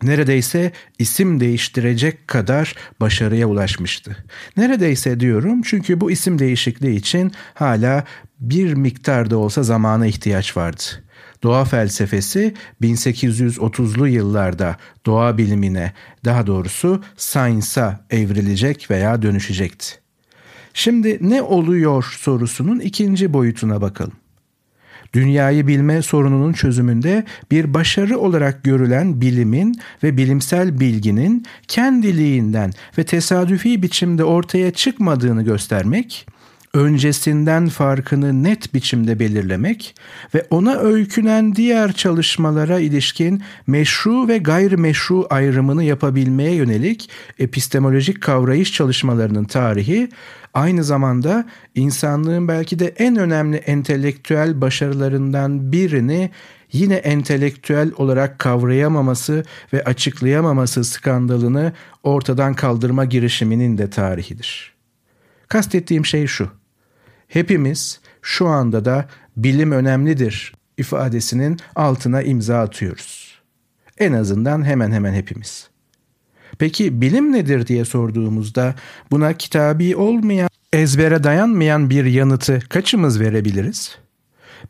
neredeyse 0.03 0.73
isim 0.99 1.41
değiştirecek 1.41 2.29
kadar 2.29 2.75
başarıya 3.01 3.47
ulaşmıştı. 3.47 4.17
Neredeyse 4.57 5.21
diyorum 5.21 5.63
çünkü 5.63 6.01
bu 6.01 6.11
isim 6.11 6.39
değişikliği 6.39 6.97
için 6.97 7.33
hala 7.55 8.05
bir 8.41 8.75
miktar 8.75 9.31
da 9.31 9.39
olsa 9.39 9.63
zamana 9.63 10.07
ihtiyaç 10.07 10.57
vardı. 10.57 10.83
Doğa 11.43 11.65
felsefesi 11.65 12.55
1830'lu 12.83 14.09
yıllarda 14.09 14.77
doğa 15.07 15.39
bilimine, 15.39 15.93
daha 16.25 16.47
doğrusu 16.47 17.03
science'a 17.17 18.01
evrilecek 18.11 18.91
veya 18.91 19.23
dönüşecekti. 19.23 19.87
Şimdi 20.75 21.19
ne 21.21 21.43
oluyor 21.43 22.17
sorusunun 22.19 22.81
ikinci 22.81 23.33
boyutuna 23.33 23.81
bakalım. 23.81 24.13
Dünyayı 25.13 25.67
bilme 25.67 26.03
sorununun 26.03 26.53
çözümünde 26.53 27.25
bir 27.51 27.75
başarı 27.75 28.19
olarak 28.19 28.65
görülen 28.65 29.21
bilimin 29.21 29.81
ve 30.03 30.17
bilimsel 30.17 30.81
bilginin 30.81 31.47
kendiliğinden 31.69 32.73
ve 32.99 33.05
tesadüfi 33.05 33.83
biçimde 33.83 34.25
ortaya 34.25 34.71
çıkmadığını 34.71 35.43
göstermek, 35.43 36.27
öncesinden 36.75 37.69
farkını 37.69 38.43
net 38.43 38.75
biçimde 38.75 39.19
belirlemek 39.19 39.95
ve 40.35 40.47
ona 40.51 40.75
öykünen 40.75 41.55
diğer 41.55 41.93
çalışmalara 41.93 42.79
ilişkin 42.79 43.43
meşru 43.67 44.29
ve 44.29 44.39
gayrimeşru 44.39 45.27
ayrımını 45.31 45.85
yapabilmeye 45.85 46.55
yönelik 46.55 47.11
epistemolojik 47.39 48.21
kavrayış 48.21 48.73
çalışmalarının 48.73 49.45
tarihi 49.45 50.09
aynı 50.55 50.85
zamanda 50.85 51.45
insanlığın 51.75 52.49
belki 52.49 52.79
de 52.79 52.95
en 52.99 53.17
önemli 53.17 53.57
entelektüel 53.57 54.61
başarılarından 54.61 55.73
birini 55.73 56.31
yine 56.73 56.95
entelektüel 56.95 57.91
olarak 57.97 58.39
kavrayamaması 58.39 59.45
ve 59.73 59.85
açıklayamaması 59.85 60.85
skandalını 60.85 61.73
ortadan 62.03 62.55
kaldırma 62.55 63.05
girişiminin 63.05 63.79
de 63.79 63.91
tarihidir. 63.91 64.78
Kastettiğim 65.49 66.07
şey 66.07 66.27
şu. 66.27 66.51
Hepimiz 67.29 68.01
şu 68.23 68.47
anda 68.47 68.85
da 68.85 69.09
bilim 69.37 69.73
önemlidir 69.73 70.55
ifadesinin 70.79 71.59
altına 71.77 72.23
imza 72.23 72.61
atıyoruz. 72.61 73.39
En 73.99 74.13
azından 74.13 74.65
hemen 74.65 74.93
hemen 74.93 75.15
hepimiz. 75.15 75.69
Peki 76.59 77.01
bilim 77.01 77.33
nedir 77.33 77.67
diye 77.67 77.85
sorduğumuzda 77.85 78.75
buna 79.11 79.33
kitabi 79.33 79.97
olmayan, 79.97 80.51
ezbere 80.73 81.25
dayanmayan 81.25 81.91
bir 81.91 82.05
yanıtı 82.05 82.61
kaçımız 82.69 83.21
verebiliriz? 83.21 83.99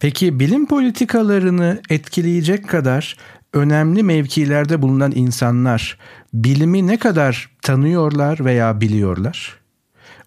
Peki 0.01 0.41
bilim 0.41 0.67
politikalarını 0.67 1.83
etkileyecek 1.91 2.69
kadar 2.69 3.17
önemli 3.53 4.03
mevkilerde 4.03 4.83
bulunan 4.83 5.13
insanlar 5.15 5.99
bilimi 6.35 6.87
ne 6.87 6.99
kadar 6.99 7.51
tanıyorlar 7.63 8.45
veya 8.45 8.81
biliyorlar? 8.81 9.58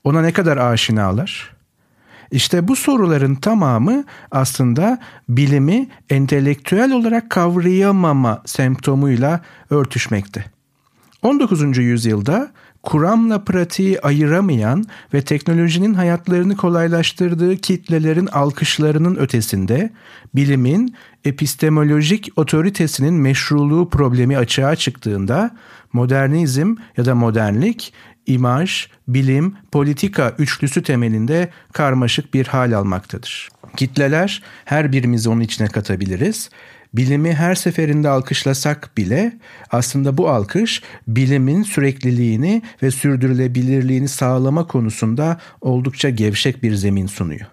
Ona 0.04 0.22
ne 0.22 0.34
kadar 0.34 0.58
aşinalar? 0.58 1.54
İşte 2.32 2.68
bu 2.68 2.76
soruların 2.76 3.36
tamamı 3.36 4.04
aslında 4.32 5.00
bilimi 5.30 5.88
entelektüel 6.10 6.92
olarak 6.92 7.30
kavrayamama 7.30 8.42
semptomuyla 8.46 9.42
örtüşmekte. 9.70 10.46
19. 11.22 11.78
yüzyılda 11.78 12.52
kuramla 12.84 13.44
pratiği 13.44 14.02
ayıramayan 14.02 14.84
ve 15.14 15.22
teknolojinin 15.22 15.94
hayatlarını 15.94 16.58
kolaylaştırdığı 16.58 17.58
kitlelerin 17.58 18.28
alkışlarının 18.28 19.16
ötesinde 19.16 19.90
bilimin 20.36 20.96
epistemolojik 21.26 22.30
otoritesinin 22.36 23.14
meşruluğu 23.14 23.90
problemi 23.90 24.38
açığa 24.38 24.76
çıktığında 24.76 25.52
modernizm 25.94 26.76
ya 26.98 27.06
da 27.06 27.16
modernlik 27.16 27.94
imaj, 28.26 28.88
bilim, 29.08 29.56
politika 29.72 30.36
üçlüsü 30.38 30.84
temelinde 30.84 31.50
karmaşık 31.74 32.34
bir 32.34 32.48
hal 32.48 32.72
almaktadır. 32.72 33.50
Kitleler 33.78 34.44
her 34.66 34.92
birimizi 34.92 35.30
onun 35.30 35.42
içine 35.42 35.68
katabiliriz. 35.68 36.50
Bilimi 36.94 37.34
her 37.34 37.56
seferinde 37.56 38.10
alkışlasak 38.10 38.98
bile 38.98 39.38
aslında 39.70 40.18
bu 40.18 40.30
alkış 40.30 40.82
bilimin 41.08 41.64
sürekliliğini 41.64 42.62
ve 42.84 42.92
sürdürülebilirliğini 42.92 44.08
sağlama 44.08 44.68
konusunda 44.68 45.40
oldukça 45.62 46.10
gevşek 46.10 46.64
bir 46.64 46.76
zemin 46.76 47.08
sunuyor. 47.08 47.48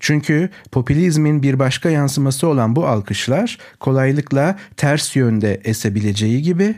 Çünkü 0.00 0.50
popülizmin 0.72 1.42
bir 1.42 1.58
başka 1.58 1.90
yansıması 1.90 2.46
olan 2.48 2.76
bu 2.76 2.86
alkışlar 2.86 3.58
kolaylıkla 3.80 4.58
ters 4.76 5.16
yönde 5.16 5.60
esebileceği 5.64 6.42
gibi 6.42 6.74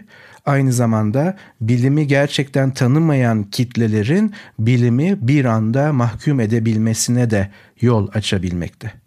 aynı 0.47 0.73
zamanda 0.73 1.37
bilimi 1.61 2.07
gerçekten 2.07 2.71
tanımayan 2.71 3.45
kitlelerin 3.45 4.35
bilimi 4.59 5.19
bir 5.29 5.45
anda 5.45 5.93
mahkum 5.93 6.41
edebilmesine 6.41 7.31
de 7.31 7.51
yol 7.81 8.09
açabilmekte. 8.15 9.06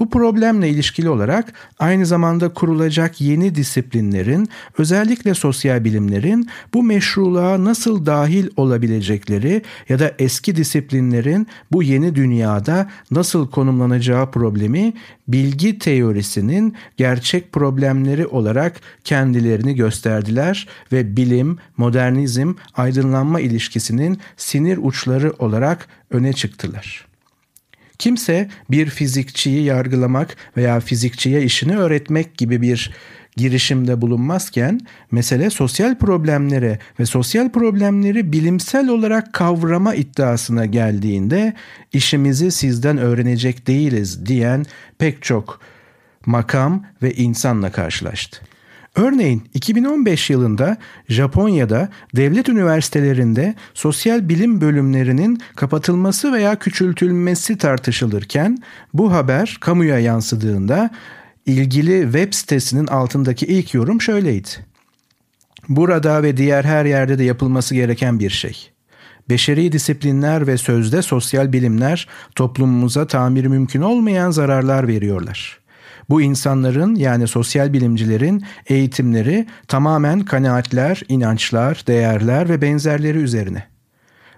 Bu 0.00 0.10
problemle 0.10 0.68
ilişkili 0.68 1.08
olarak 1.10 1.52
aynı 1.78 2.06
zamanda 2.06 2.48
kurulacak 2.48 3.20
yeni 3.20 3.54
disiplinlerin, 3.54 4.48
özellikle 4.78 5.34
sosyal 5.34 5.84
bilimlerin 5.84 6.48
bu 6.74 6.82
meşruluğa 6.82 7.64
nasıl 7.64 8.06
dahil 8.06 8.48
olabilecekleri 8.56 9.62
ya 9.88 9.98
da 9.98 10.14
eski 10.18 10.56
disiplinlerin 10.56 11.46
bu 11.72 11.82
yeni 11.82 12.14
dünyada 12.14 12.90
nasıl 13.10 13.50
konumlanacağı 13.50 14.30
problemi 14.30 14.92
bilgi 15.28 15.78
teorisinin 15.78 16.74
gerçek 16.96 17.52
problemleri 17.52 18.26
olarak 18.26 18.80
kendilerini 19.04 19.74
gösterdiler 19.74 20.68
ve 20.92 21.16
bilim, 21.16 21.58
modernizm, 21.76 22.54
aydınlanma 22.74 23.40
ilişkisinin 23.40 24.18
sinir 24.36 24.78
uçları 24.82 25.32
olarak 25.38 25.88
öne 26.10 26.32
çıktılar. 26.32 27.07
Kimse 27.98 28.48
bir 28.70 28.86
fizikçiyi 28.86 29.64
yargılamak 29.64 30.36
veya 30.56 30.80
fizikçiye 30.80 31.42
işini 31.42 31.78
öğretmek 31.78 32.38
gibi 32.38 32.62
bir 32.62 32.90
girişimde 33.36 34.00
bulunmazken 34.00 34.80
mesele 35.10 35.50
sosyal 35.50 35.98
problemlere 35.98 36.78
ve 37.00 37.06
sosyal 37.06 37.52
problemleri 37.52 38.32
bilimsel 38.32 38.88
olarak 38.88 39.32
kavrama 39.32 39.94
iddiasına 39.94 40.66
geldiğinde 40.66 41.52
işimizi 41.92 42.50
sizden 42.50 42.98
öğrenecek 42.98 43.66
değiliz 43.66 44.26
diyen 44.26 44.64
pek 44.98 45.22
çok 45.22 45.60
makam 46.26 46.84
ve 47.02 47.14
insanla 47.14 47.72
karşılaştı. 47.72 48.40
Örneğin 48.96 49.42
2015 49.54 50.30
yılında 50.30 50.76
Japonya'da 51.08 51.88
devlet 52.16 52.48
üniversitelerinde 52.48 53.54
sosyal 53.74 54.28
bilim 54.28 54.60
bölümlerinin 54.60 55.40
kapatılması 55.56 56.32
veya 56.32 56.58
küçültülmesi 56.58 57.58
tartışılırken 57.58 58.58
bu 58.94 59.12
haber 59.12 59.56
kamuya 59.60 59.98
yansıdığında 59.98 60.90
ilgili 61.46 62.02
web 62.02 62.32
sitesinin 62.32 62.86
altındaki 62.86 63.46
ilk 63.46 63.74
yorum 63.74 64.00
şöyleydi. 64.00 64.48
Burada 65.68 66.22
ve 66.22 66.36
diğer 66.36 66.64
her 66.64 66.84
yerde 66.84 67.18
de 67.18 67.24
yapılması 67.24 67.74
gereken 67.74 68.20
bir 68.20 68.30
şey. 68.30 68.70
Beşeri 69.30 69.72
disiplinler 69.72 70.46
ve 70.46 70.58
sözde 70.58 71.02
sosyal 71.02 71.52
bilimler 71.52 72.08
toplumumuza 72.34 73.06
tamir 73.06 73.46
mümkün 73.46 73.82
olmayan 73.82 74.30
zararlar 74.30 74.88
veriyorlar. 74.88 75.60
Bu 76.10 76.22
insanların 76.22 76.94
yani 76.94 77.28
sosyal 77.28 77.72
bilimcilerin 77.72 78.44
eğitimleri 78.66 79.46
tamamen 79.68 80.20
kanaatler, 80.20 81.02
inançlar, 81.08 81.84
değerler 81.86 82.48
ve 82.48 82.62
benzerleri 82.62 83.18
üzerine. 83.18 83.64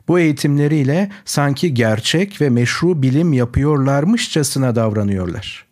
Bu 0.09 0.19
eğitimleriyle 0.19 1.11
sanki 1.25 1.75
gerçek 1.75 2.41
ve 2.41 2.51
meşru 2.51 3.03
bilim 3.03 3.33
yapıyorlarmışçasına 3.33 4.77
davranıyorlar. 4.77 5.67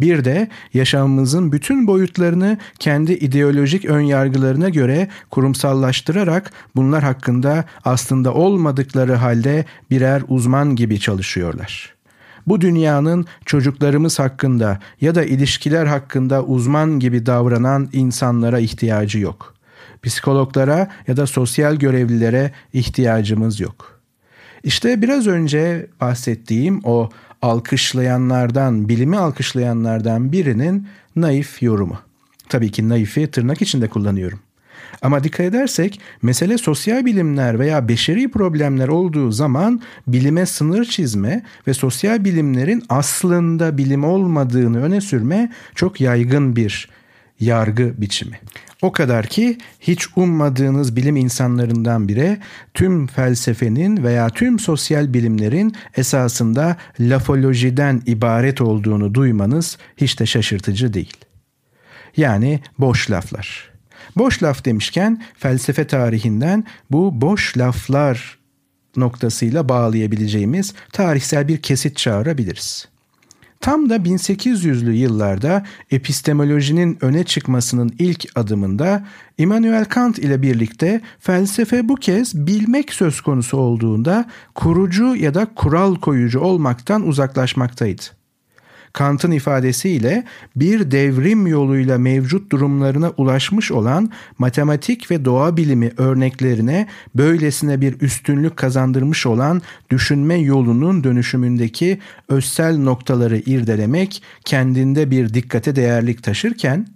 Bir 0.00 0.24
de 0.24 0.48
yaşamımızın 0.74 1.52
bütün 1.52 1.86
boyutlarını 1.86 2.58
kendi 2.78 3.12
ideolojik 3.12 3.84
önyargılarına 3.84 4.68
göre 4.68 5.08
kurumsallaştırarak 5.30 6.52
bunlar 6.76 7.02
hakkında 7.02 7.64
aslında 7.84 8.34
olmadıkları 8.34 9.14
halde 9.14 9.64
birer 9.90 10.22
uzman 10.28 10.76
gibi 10.76 11.00
çalışıyorlar 11.00 12.01
bu 12.46 12.60
dünyanın 12.60 13.26
çocuklarımız 13.44 14.18
hakkında 14.18 14.78
ya 15.00 15.14
da 15.14 15.24
ilişkiler 15.24 15.86
hakkında 15.86 16.44
uzman 16.44 16.98
gibi 16.98 17.26
davranan 17.26 17.88
insanlara 17.92 18.58
ihtiyacı 18.58 19.18
yok. 19.18 19.54
Psikologlara 20.02 20.88
ya 21.06 21.16
da 21.16 21.26
sosyal 21.26 21.76
görevlilere 21.76 22.52
ihtiyacımız 22.72 23.60
yok. 23.60 24.00
İşte 24.64 25.02
biraz 25.02 25.26
önce 25.26 25.86
bahsettiğim 26.00 26.80
o 26.84 27.10
alkışlayanlardan, 27.42 28.88
bilimi 28.88 29.18
alkışlayanlardan 29.18 30.32
birinin 30.32 30.88
naif 31.16 31.62
yorumu. 31.62 31.98
Tabii 32.48 32.70
ki 32.70 32.88
naifi 32.88 33.26
tırnak 33.26 33.62
içinde 33.62 33.88
kullanıyorum. 33.88 34.40
Ama 35.02 35.24
dikkat 35.24 35.40
edersek 35.46 36.00
mesele 36.22 36.58
sosyal 36.58 37.04
bilimler 37.04 37.58
veya 37.58 37.88
beşeri 37.88 38.30
problemler 38.30 38.88
olduğu 38.88 39.32
zaman 39.32 39.82
bilime 40.06 40.46
sınır 40.46 40.84
çizme 40.84 41.42
ve 41.66 41.74
sosyal 41.74 42.24
bilimlerin 42.24 42.82
aslında 42.88 43.78
bilim 43.78 44.04
olmadığını 44.04 44.82
öne 44.82 45.00
sürme 45.00 45.52
çok 45.74 46.00
yaygın 46.00 46.56
bir 46.56 46.88
yargı 47.40 47.94
biçimi. 47.98 48.40
O 48.82 48.92
kadar 48.92 49.26
ki 49.26 49.58
hiç 49.80 50.06
ummadığınız 50.16 50.96
bilim 50.96 51.16
insanlarından 51.16 52.08
biri 52.08 52.38
tüm 52.74 53.06
felsefenin 53.06 54.04
veya 54.04 54.28
tüm 54.28 54.58
sosyal 54.58 55.14
bilimlerin 55.14 55.74
esasında 55.96 56.76
lafolojiden 57.00 58.02
ibaret 58.06 58.60
olduğunu 58.60 59.14
duymanız 59.14 59.78
hiç 59.96 60.20
de 60.20 60.26
şaşırtıcı 60.26 60.94
değil. 60.94 61.16
Yani 62.16 62.60
boş 62.78 63.10
laflar. 63.10 63.71
Boş 64.16 64.42
laf 64.42 64.64
demişken 64.64 65.22
felsefe 65.38 65.86
tarihinden 65.86 66.64
bu 66.90 67.20
boş 67.20 67.58
laflar 67.58 68.38
noktasıyla 68.96 69.68
bağlayabileceğimiz 69.68 70.74
tarihsel 70.92 71.48
bir 71.48 71.62
kesit 71.62 71.96
çağırabiliriz. 71.96 72.88
Tam 73.60 73.90
da 73.90 73.96
1800'lü 73.96 74.90
yıllarda 74.90 75.66
epistemolojinin 75.90 76.98
öne 77.00 77.24
çıkmasının 77.24 77.94
ilk 77.98 78.26
adımında 78.34 79.06
Immanuel 79.38 79.84
Kant 79.84 80.18
ile 80.18 80.42
birlikte 80.42 81.00
felsefe 81.20 81.88
bu 81.88 81.94
kez 81.94 82.46
bilmek 82.46 82.92
söz 82.92 83.20
konusu 83.20 83.56
olduğunda 83.56 84.24
kurucu 84.54 85.16
ya 85.16 85.34
da 85.34 85.46
kural 85.54 85.94
koyucu 85.94 86.40
olmaktan 86.40 87.06
uzaklaşmaktaydı. 87.06 88.02
Kant'ın 88.92 89.30
ifadesiyle 89.30 90.24
bir 90.56 90.90
devrim 90.90 91.46
yoluyla 91.46 91.98
mevcut 91.98 92.52
durumlarına 92.52 93.10
ulaşmış 93.16 93.72
olan 93.72 94.10
matematik 94.38 95.10
ve 95.10 95.24
doğa 95.24 95.56
bilimi 95.56 95.90
örneklerine 95.96 96.86
böylesine 97.14 97.80
bir 97.80 98.00
üstünlük 98.00 98.56
kazandırmış 98.56 99.26
olan 99.26 99.62
düşünme 99.90 100.34
yolunun 100.34 101.04
dönüşümündeki 101.04 101.98
özsel 102.28 102.78
noktaları 102.78 103.38
irdelemek 103.38 104.22
kendinde 104.44 105.10
bir 105.10 105.34
dikkate 105.34 105.76
değerlik 105.76 106.22
taşırken 106.22 106.86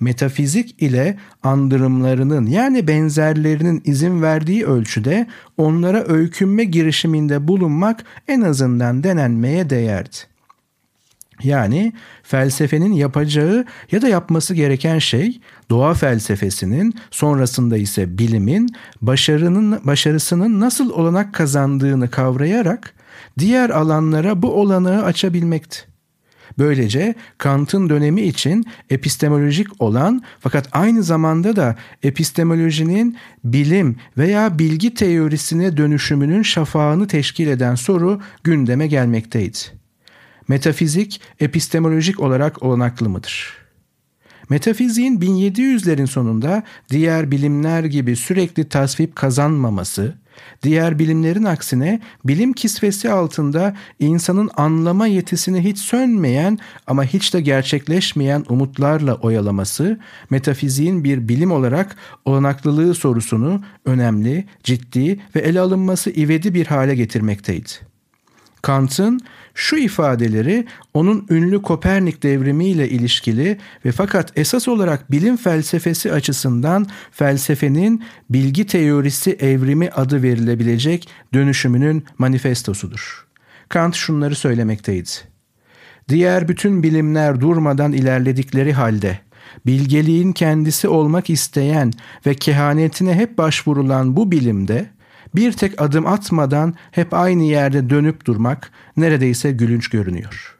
metafizik 0.00 0.82
ile 0.82 1.18
andırımlarının 1.42 2.46
yani 2.46 2.88
benzerlerinin 2.88 3.82
izin 3.84 4.22
verdiği 4.22 4.66
ölçüde 4.66 5.26
onlara 5.56 6.04
öykünme 6.08 6.64
girişiminde 6.64 7.48
bulunmak 7.48 8.04
en 8.28 8.40
azından 8.40 9.04
denenmeye 9.04 9.70
değerdi. 9.70 10.33
Yani 11.44 11.92
felsefenin 12.22 12.92
yapacağı 12.92 13.64
ya 13.92 14.02
da 14.02 14.08
yapması 14.08 14.54
gereken 14.54 14.98
şey 14.98 15.40
doğa 15.70 15.94
felsefesinin 15.94 16.94
sonrasında 17.10 17.76
ise 17.76 18.18
bilimin 18.18 18.68
başarının 19.02 19.80
başarısının 19.84 20.60
nasıl 20.60 20.90
olanak 20.90 21.34
kazandığını 21.34 22.10
kavrayarak 22.10 22.94
diğer 23.38 23.70
alanlara 23.70 24.42
bu 24.42 24.54
olanağı 24.54 25.04
açabilmekti. 25.04 25.94
Böylece 26.58 27.14
Kant'ın 27.38 27.88
dönemi 27.88 28.22
için 28.22 28.64
epistemolojik 28.90 29.82
olan 29.82 30.22
fakat 30.40 30.68
aynı 30.72 31.02
zamanda 31.02 31.56
da 31.56 31.76
epistemolojinin 32.02 33.16
bilim 33.44 33.96
veya 34.18 34.58
bilgi 34.58 34.94
teorisine 34.94 35.76
dönüşümünün 35.76 36.42
şafağını 36.42 37.06
teşkil 37.06 37.46
eden 37.46 37.74
soru 37.74 38.20
gündeme 38.44 38.86
gelmekteydi 38.86 39.83
metafizik 40.48 41.20
epistemolojik 41.40 42.20
olarak 42.20 42.62
olanaklı 42.62 43.08
mıdır? 43.08 43.64
Metafiziğin 44.48 45.20
1700'lerin 45.20 46.06
sonunda 46.06 46.62
diğer 46.90 47.30
bilimler 47.30 47.84
gibi 47.84 48.16
sürekli 48.16 48.68
tasvip 48.68 49.16
kazanmaması, 49.16 50.14
diğer 50.62 50.98
bilimlerin 50.98 51.44
aksine 51.44 52.00
bilim 52.24 52.52
kisvesi 52.52 53.10
altında 53.10 53.76
insanın 53.98 54.50
anlama 54.56 55.06
yetisini 55.06 55.64
hiç 55.64 55.78
sönmeyen 55.78 56.58
ama 56.86 57.04
hiç 57.04 57.34
de 57.34 57.40
gerçekleşmeyen 57.40 58.44
umutlarla 58.48 59.14
oyalaması, 59.14 60.00
metafiziğin 60.30 61.04
bir 61.04 61.28
bilim 61.28 61.52
olarak 61.52 61.96
olanaklılığı 62.24 62.94
sorusunu 62.94 63.62
önemli, 63.84 64.44
ciddi 64.62 65.20
ve 65.36 65.40
ele 65.40 65.60
alınması 65.60 66.10
ivedi 66.10 66.54
bir 66.54 66.66
hale 66.66 66.94
getirmekteydi. 66.94 67.70
Kant'ın 68.62 69.20
şu 69.54 69.76
ifadeleri 69.76 70.66
onun 70.94 71.26
ünlü 71.30 71.62
Kopernik 71.62 72.22
devrimiyle 72.22 72.88
ilişkili 72.88 73.58
ve 73.84 73.92
fakat 73.92 74.38
esas 74.38 74.68
olarak 74.68 75.10
bilim 75.10 75.36
felsefesi 75.36 76.12
açısından 76.12 76.86
felsefenin 77.10 78.04
bilgi 78.30 78.66
teorisi 78.66 79.32
evrimi 79.32 79.90
adı 79.90 80.22
verilebilecek 80.22 81.08
dönüşümünün 81.34 82.04
manifestosudur. 82.18 83.26
Kant 83.68 83.94
şunları 83.94 84.34
söylemekteydi. 84.34 85.10
Diğer 86.08 86.48
bütün 86.48 86.82
bilimler 86.82 87.40
durmadan 87.40 87.92
ilerledikleri 87.92 88.72
halde 88.72 89.18
bilgeliğin 89.66 90.32
kendisi 90.32 90.88
olmak 90.88 91.30
isteyen 91.30 91.92
ve 92.26 92.34
kehanetine 92.34 93.14
hep 93.14 93.38
başvurulan 93.38 94.16
bu 94.16 94.32
bilimde 94.32 94.86
bir 95.34 95.52
tek 95.52 95.82
adım 95.82 96.06
atmadan 96.06 96.74
hep 96.90 97.14
aynı 97.14 97.42
yerde 97.42 97.90
dönüp 97.90 98.24
durmak 98.24 98.70
neredeyse 98.96 99.52
gülünç 99.52 99.88
görünüyor. 99.88 100.58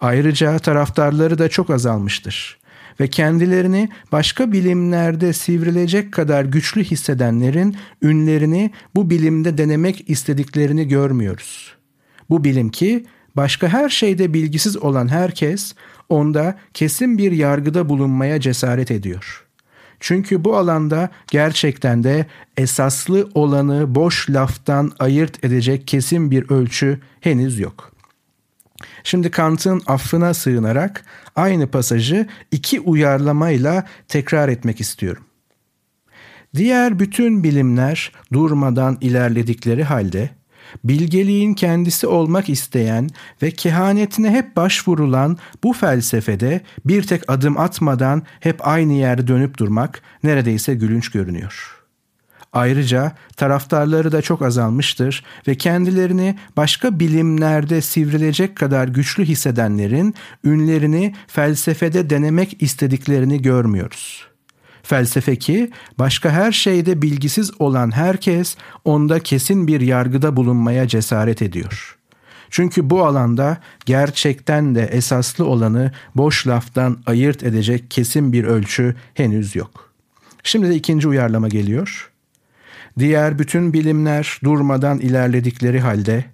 Ayrıca 0.00 0.58
taraftarları 0.58 1.38
da 1.38 1.48
çok 1.48 1.70
azalmıştır 1.70 2.58
ve 3.00 3.08
kendilerini 3.08 3.88
başka 4.12 4.52
bilimlerde 4.52 5.32
sivrilecek 5.32 6.12
kadar 6.12 6.44
güçlü 6.44 6.84
hissedenlerin 6.84 7.76
ünlerini 8.02 8.70
bu 8.94 9.10
bilimde 9.10 9.58
denemek 9.58 10.10
istediklerini 10.10 10.88
görmüyoruz. 10.88 11.74
Bu 12.30 12.44
bilim 12.44 12.68
ki 12.68 13.06
başka 13.36 13.68
her 13.68 13.88
şeyde 13.88 14.34
bilgisiz 14.34 14.76
olan 14.76 15.08
herkes 15.08 15.74
onda 16.08 16.58
kesin 16.74 17.18
bir 17.18 17.32
yargıda 17.32 17.88
bulunmaya 17.88 18.40
cesaret 18.40 18.90
ediyor.'' 18.90 19.47
Çünkü 20.00 20.44
bu 20.44 20.56
alanda 20.56 21.10
gerçekten 21.30 22.04
de 22.04 22.26
esaslı 22.56 23.28
olanı 23.34 23.94
boş 23.94 24.30
laftan 24.30 24.92
ayırt 24.98 25.44
edecek 25.44 25.86
kesin 25.88 26.30
bir 26.30 26.50
ölçü 26.50 27.00
henüz 27.20 27.58
yok. 27.58 27.92
Şimdi 29.04 29.30
Kant'ın 29.30 29.82
affına 29.86 30.34
sığınarak 30.34 31.04
aynı 31.36 31.66
pasajı 31.66 32.26
iki 32.50 32.80
uyarlamayla 32.80 33.84
tekrar 34.08 34.48
etmek 34.48 34.80
istiyorum. 34.80 35.24
Diğer 36.56 36.98
bütün 36.98 37.44
bilimler 37.44 38.12
durmadan 38.32 38.98
ilerledikleri 39.00 39.84
halde 39.84 40.30
bilgeliğin 40.84 41.54
kendisi 41.54 42.06
olmak 42.06 42.48
isteyen 42.48 43.10
ve 43.42 43.50
kehanetine 43.50 44.30
hep 44.30 44.56
başvurulan 44.56 45.38
bu 45.64 45.72
felsefede 45.72 46.60
bir 46.84 47.02
tek 47.02 47.22
adım 47.28 47.58
atmadan 47.58 48.22
hep 48.40 48.66
aynı 48.66 48.92
yerde 48.92 49.26
dönüp 49.26 49.58
durmak 49.58 50.02
neredeyse 50.22 50.74
gülünç 50.74 51.10
görünüyor. 51.10 51.74
Ayrıca 52.52 53.12
taraftarları 53.36 54.12
da 54.12 54.22
çok 54.22 54.42
azalmıştır 54.42 55.24
ve 55.48 55.54
kendilerini 55.54 56.38
başka 56.56 57.00
bilimlerde 57.00 57.80
sivrilecek 57.80 58.56
kadar 58.56 58.88
güçlü 58.88 59.24
hissedenlerin 59.24 60.14
ünlerini 60.44 61.14
felsefede 61.26 62.10
denemek 62.10 62.62
istediklerini 62.62 63.42
görmüyoruz.'' 63.42 64.27
Felsefeki 64.88 65.70
başka 65.98 66.30
her 66.30 66.52
şeyde 66.52 67.02
bilgisiz 67.02 67.60
olan 67.60 67.90
herkes 67.90 68.56
onda 68.84 69.20
kesin 69.20 69.66
bir 69.66 69.80
yargıda 69.80 70.36
bulunmaya 70.36 70.88
cesaret 70.88 71.42
ediyor. 71.42 71.98
Çünkü 72.50 72.90
bu 72.90 73.06
alanda 73.06 73.58
gerçekten 73.86 74.74
de 74.74 74.82
esaslı 74.82 75.46
olanı 75.46 75.92
boş 76.14 76.46
laftan 76.46 76.98
ayırt 77.06 77.42
edecek 77.42 77.90
kesin 77.90 78.32
bir 78.32 78.44
ölçü 78.44 78.94
henüz 79.14 79.56
yok. 79.56 79.92
Şimdi 80.42 80.68
de 80.68 80.74
ikinci 80.74 81.08
uyarlama 81.08 81.48
geliyor. 81.48 82.10
Diğer 82.98 83.38
bütün 83.38 83.72
bilimler 83.72 84.40
durmadan 84.44 84.98
ilerledikleri 84.98 85.80
halde 85.80 86.24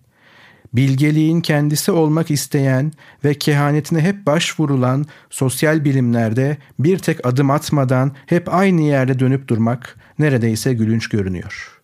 bilgeliğin 0.75 1.41
kendisi 1.41 1.93
olmak 1.93 2.31
isteyen 2.31 2.93
ve 3.25 3.35
kehanetine 3.35 4.01
hep 4.01 4.27
başvurulan 4.27 5.07
sosyal 5.31 5.85
bilimlerde 5.85 6.57
bir 6.79 6.99
tek 6.99 7.27
adım 7.27 7.51
atmadan 7.51 8.13
hep 8.27 8.55
aynı 8.55 8.83
yerde 8.83 9.19
dönüp 9.19 9.49
durmak 9.49 9.97
neredeyse 10.19 10.75
gülünç 10.75 11.09
görünüyor. 11.09 11.81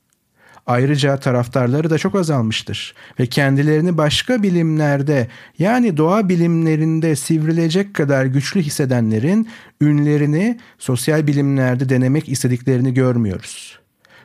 Ayrıca 0.66 1.16
taraftarları 1.16 1.90
da 1.90 1.98
çok 1.98 2.14
azalmıştır 2.14 2.94
ve 3.20 3.26
kendilerini 3.26 3.98
başka 3.98 4.42
bilimlerde 4.42 5.28
yani 5.58 5.96
doğa 5.96 6.28
bilimlerinde 6.28 7.16
sivrilecek 7.16 7.94
kadar 7.94 8.24
güçlü 8.24 8.62
hissedenlerin 8.62 9.48
ünlerini 9.80 10.58
sosyal 10.78 11.26
bilimlerde 11.26 11.88
denemek 11.88 12.28
istediklerini 12.28 12.94
görmüyoruz. 12.94 13.79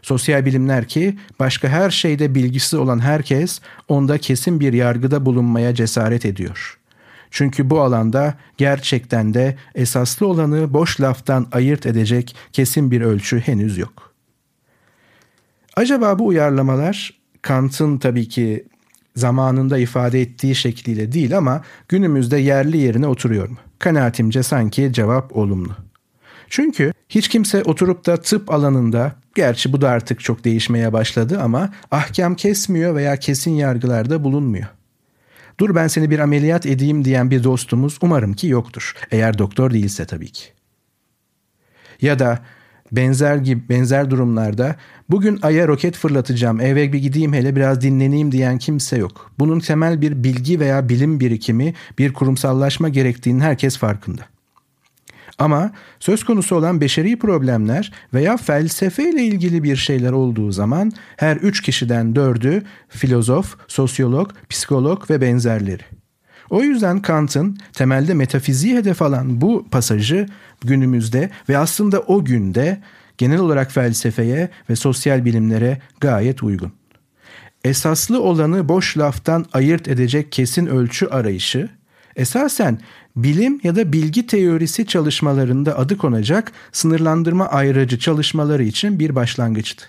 Sosyal 0.05 0.45
bilimler 0.45 0.87
ki 0.87 1.17
başka 1.39 1.67
her 1.69 1.89
şeyde 1.89 2.35
bilgisi 2.35 2.77
olan 2.77 2.99
herkes 2.99 3.61
onda 3.87 4.17
kesin 4.17 4.59
bir 4.59 4.73
yargıda 4.73 5.25
bulunmaya 5.25 5.75
cesaret 5.75 6.25
ediyor. 6.25 6.79
Çünkü 7.31 7.69
bu 7.69 7.81
alanda 7.81 8.33
gerçekten 8.57 9.33
de 9.33 9.55
esaslı 9.75 10.27
olanı 10.27 10.73
boş 10.73 11.01
laftan 11.01 11.47
ayırt 11.51 11.85
edecek 11.85 12.35
kesin 12.53 12.91
bir 12.91 13.01
ölçü 13.01 13.39
henüz 13.39 13.77
yok. 13.77 14.13
Acaba 15.75 16.19
bu 16.19 16.27
uyarlamalar 16.27 17.13
Kant'ın 17.41 17.97
tabii 17.97 18.27
ki 18.27 18.65
zamanında 19.15 19.77
ifade 19.77 20.21
ettiği 20.21 20.55
şekliyle 20.55 21.11
değil 21.11 21.37
ama 21.37 21.61
günümüzde 21.89 22.37
yerli 22.37 22.77
yerine 22.77 23.07
oturuyor 23.07 23.49
mu? 23.49 23.57
Kanaatimce 23.79 24.43
sanki 24.43 24.93
cevap 24.93 25.37
olumlu. 25.37 25.75
Çünkü 26.49 26.93
hiç 27.09 27.27
kimse 27.27 27.63
oturup 27.63 28.05
da 28.05 28.17
tıp 28.17 28.51
alanında, 28.51 29.15
gerçi 29.35 29.73
bu 29.73 29.81
da 29.81 29.89
artık 29.89 30.19
çok 30.19 30.45
değişmeye 30.45 30.93
başladı 30.93 31.39
ama 31.41 31.69
ahkam 31.91 32.35
kesmiyor 32.35 32.95
veya 32.95 33.17
kesin 33.17 33.51
yargılarda 33.51 34.23
bulunmuyor. 34.23 34.67
Dur 35.59 35.75
ben 35.75 35.87
seni 35.87 36.09
bir 36.09 36.19
ameliyat 36.19 36.65
edeyim 36.65 37.05
diyen 37.05 37.31
bir 37.31 37.43
dostumuz 37.43 37.97
umarım 38.01 38.33
ki 38.33 38.47
yoktur. 38.47 38.93
Eğer 39.11 39.37
doktor 39.37 39.73
değilse 39.73 40.05
tabii 40.05 40.31
ki. 40.31 40.45
Ya 42.01 42.19
da 42.19 42.39
benzer 42.91 43.35
gibi 43.35 43.69
benzer 43.69 44.09
durumlarda 44.09 44.75
bugün 45.09 45.39
aya 45.41 45.67
roket 45.67 45.97
fırlatacağım 45.97 46.61
eve 46.61 46.93
bir 46.93 46.99
gideyim 46.99 47.33
hele 47.33 47.55
biraz 47.55 47.81
dinleneyim 47.81 48.31
diyen 48.31 48.57
kimse 48.57 48.97
yok. 48.97 49.31
Bunun 49.39 49.59
temel 49.59 50.01
bir 50.01 50.23
bilgi 50.23 50.59
veya 50.59 50.89
bilim 50.89 51.19
birikimi 51.19 51.73
bir 51.97 52.13
kurumsallaşma 52.13 52.89
gerektiğinin 52.89 53.39
herkes 53.39 53.77
farkında. 53.77 54.34
Ama 55.39 55.71
söz 55.99 56.23
konusu 56.23 56.55
olan 56.55 56.81
beşeri 56.81 57.19
problemler 57.19 57.91
veya 58.13 58.37
felsefe 58.37 59.09
ile 59.09 59.23
ilgili 59.23 59.63
bir 59.63 59.75
şeyler 59.75 60.11
olduğu 60.11 60.51
zaman 60.51 60.91
her 61.17 61.37
üç 61.37 61.61
kişiden 61.61 62.15
dördü 62.15 62.63
filozof, 62.89 63.57
sosyolog, 63.67 64.31
psikolog 64.49 65.09
ve 65.09 65.21
benzerleri. 65.21 65.83
O 66.49 66.63
yüzden 66.63 67.01
Kant'ın 67.01 67.57
temelde 67.73 68.13
metafiziği 68.13 68.77
hedef 68.77 69.01
alan 69.01 69.41
bu 69.41 69.67
pasajı 69.71 70.25
günümüzde 70.61 71.29
ve 71.49 71.57
aslında 71.57 71.99
o 71.99 72.25
günde 72.25 72.81
genel 73.17 73.39
olarak 73.39 73.71
felsefeye 73.71 74.49
ve 74.69 74.75
sosyal 74.75 75.25
bilimlere 75.25 75.81
gayet 76.01 76.43
uygun. 76.43 76.71
Esaslı 77.63 78.21
olanı 78.21 78.69
boş 78.69 78.97
laftan 78.97 79.45
ayırt 79.53 79.87
edecek 79.87 80.31
kesin 80.31 80.65
ölçü 80.65 81.05
arayışı, 81.05 81.69
esasen 82.15 82.79
bilim 83.15 83.59
ya 83.63 83.75
da 83.75 83.93
bilgi 83.93 84.27
teorisi 84.27 84.85
çalışmalarında 84.85 85.77
adı 85.77 85.97
konacak 85.97 86.51
sınırlandırma 86.71 87.47
ayrıcı 87.47 87.99
çalışmaları 87.99 88.63
için 88.63 88.99
bir 88.99 89.15
başlangıçtı. 89.15 89.85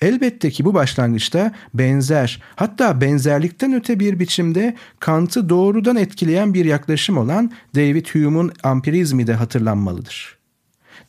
Elbette 0.00 0.50
ki 0.50 0.64
bu 0.64 0.74
başlangıçta 0.74 1.52
benzer 1.74 2.42
hatta 2.56 3.00
benzerlikten 3.00 3.72
öte 3.72 4.00
bir 4.00 4.18
biçimde 4.18 4.76
Kant'ı 5.00 5.48
doğrudan 5.48 5.96
etkileyen 5.96 6.54
bir 6.54 6.64
yaklaşım 6.64 7.18
olan 7.18 7.52
David 7.74 8.06
Hume'un 8.06 8.52
ampirizmi 8.62 9.26
de 9.26 9.34
hatırlanmalıdır. 9.34 10.38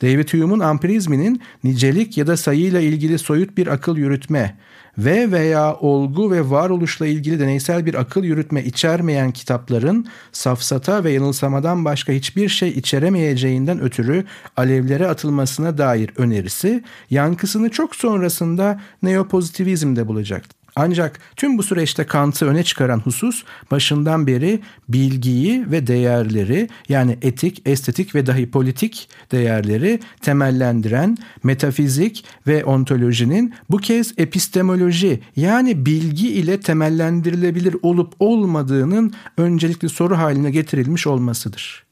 David 0.02 0.30
Hume'un 0.30 0.60
ampirizminin 0.60 1.42
nicelik 1.64 2.18
ya 2.18 2.28
da 2.28 2.38
sayıyla 2.38 2.80
ilgili 2.80 3.20
soyut 3.20 3.58
bir 3.58 3.68
akıl 3.68 3.98
yürütme 3.98 4.58
ve 5.06 5.32
veya 5.32 5.76
olgu 5.76 6.32
ve 6.32 6.50
varoluşla 6.50 7.08
ilgili 7.08 7.40
deneysel 7.40 7.86
bir 7.86 7.94
akıl 7.94 8.24
yürütme 8.24 8.64
içermeyen 8.64 9.32
kitapların 9.32 10.08
safsata 10.32 11.04
ve 11.04 11.12
yanılsamadan 11.12 11.86
başka 11.86 12.14
hiçbir 12.14 12.50
şey 12.50 12.70
içeremeyeceğinden 12.70 13.82
ötürü 13.82 14.26
alevlere 14.58 15.08
atılmasına 15.08 15.78
dair 15.78 16.12
önerisi 16.18 16.84
yankısını 17.10 17.70
çok 17.70 17.96
sonrasında 17.96 18.82
neopozitivizmde 19.04 20.08
bulacaktır. 20.08 20.59
Ancak 20.82 21.20
tüm 21.36 21.58
bu 21.58 21.64
süreçte 21.64 22.04
Kant'ı 22.04 22.46
öne 22.46 22.64
çıkaran 22.64 23.00
husus 23.00 23.44
başından 23.72 24.28
beri 24.28 24.60
bilgiyi 24.90 25.72
ve 25.72 25.88
değerleri 25.88 26.70
yani 26.90 27.18
etik, 27.22 27.62
estetik 27.66 28.16
ve 28.16 28.26
dahi 28.26 28.52
politik 28.52 29.10
değerleri 29.32 30.00
temellendiren 30.22 31.18
metafizik 31.44 32.26
ve 32.48 32.66
ontolojinin 32.66 33.54
bu 33.70 33.78
kez 33.78 34.14
epistemoloji 34.18 35.20
yani 35.36 35.86
bilgi 35.86 36.30
ile 36.34 36.60
temellendirilebilir 36.60 37.76
olup 37.82 38.14
olmadığının 38.20 39.14
öncelikli 39.38 39.90
soru 39.90 40.18
haline 40.18 40.52
getirilmiş 40.52 41.08
olmasıdır. 41.08 41.86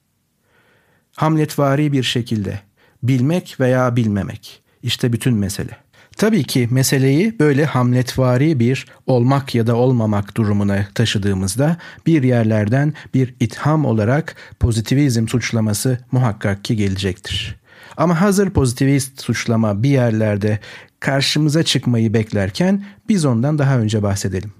Hamletvari 1.15 1.91
bir 1.91 2.04
şekilde 2.04 2.60
bilmek 3.04 3.60
veya 3.60 3.95
bilmemek 3.95 4.62
işte 4.84 5.13
bütün 5.13 5.34
mesele. 5.34 5.87
Tabii 6.18 6.44
ki 6.44 6.68
meseleyi 6.72 7.40
böyle 7.40 7.66
hamletvari 7.66 8.60
bir 8.60 8.86
olmak 9.08 9.56
ya 9.56 9.68
da 9.68 9.76
olmamak 9.76 10.38
durumuna 10.38 10.88
taşıdığımızda 10.96 11.78
bir 12.06 12.24
yerlerden 12.24 12.94
bir 13.14 13.36
itham 13.40 13.86
olarak 13.86 14.36
pozitivizm 14.60 15.28
suçlaması 15.28 16.00
muhakkak 16.12 16.64
ki 16.64 16.76
gelecektir. 16.76 17.56
Ama 17.98 18.22
hazır 18.22 18.50
pozitivist 18.50 19.22
suçlama 19.22 19.84
bir 19.84 19.90
yerlerde 19.90 20.60
karşımıza 21.00 21.64
çıkmayı 21.64 22.14
beklerken 22.14 22.86
biz 23.10 23.26
ondan 23.26 23.58
daha 23.58 23.80
önce 23.80 24.04
bahsedelim. 24.04 24.54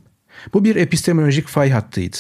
Bu 0.54 0.64
bir 0.64 0.76
epistemolojik 0.76 1.48
fay 1.48 1.70
hattıydı. 1.70 2.18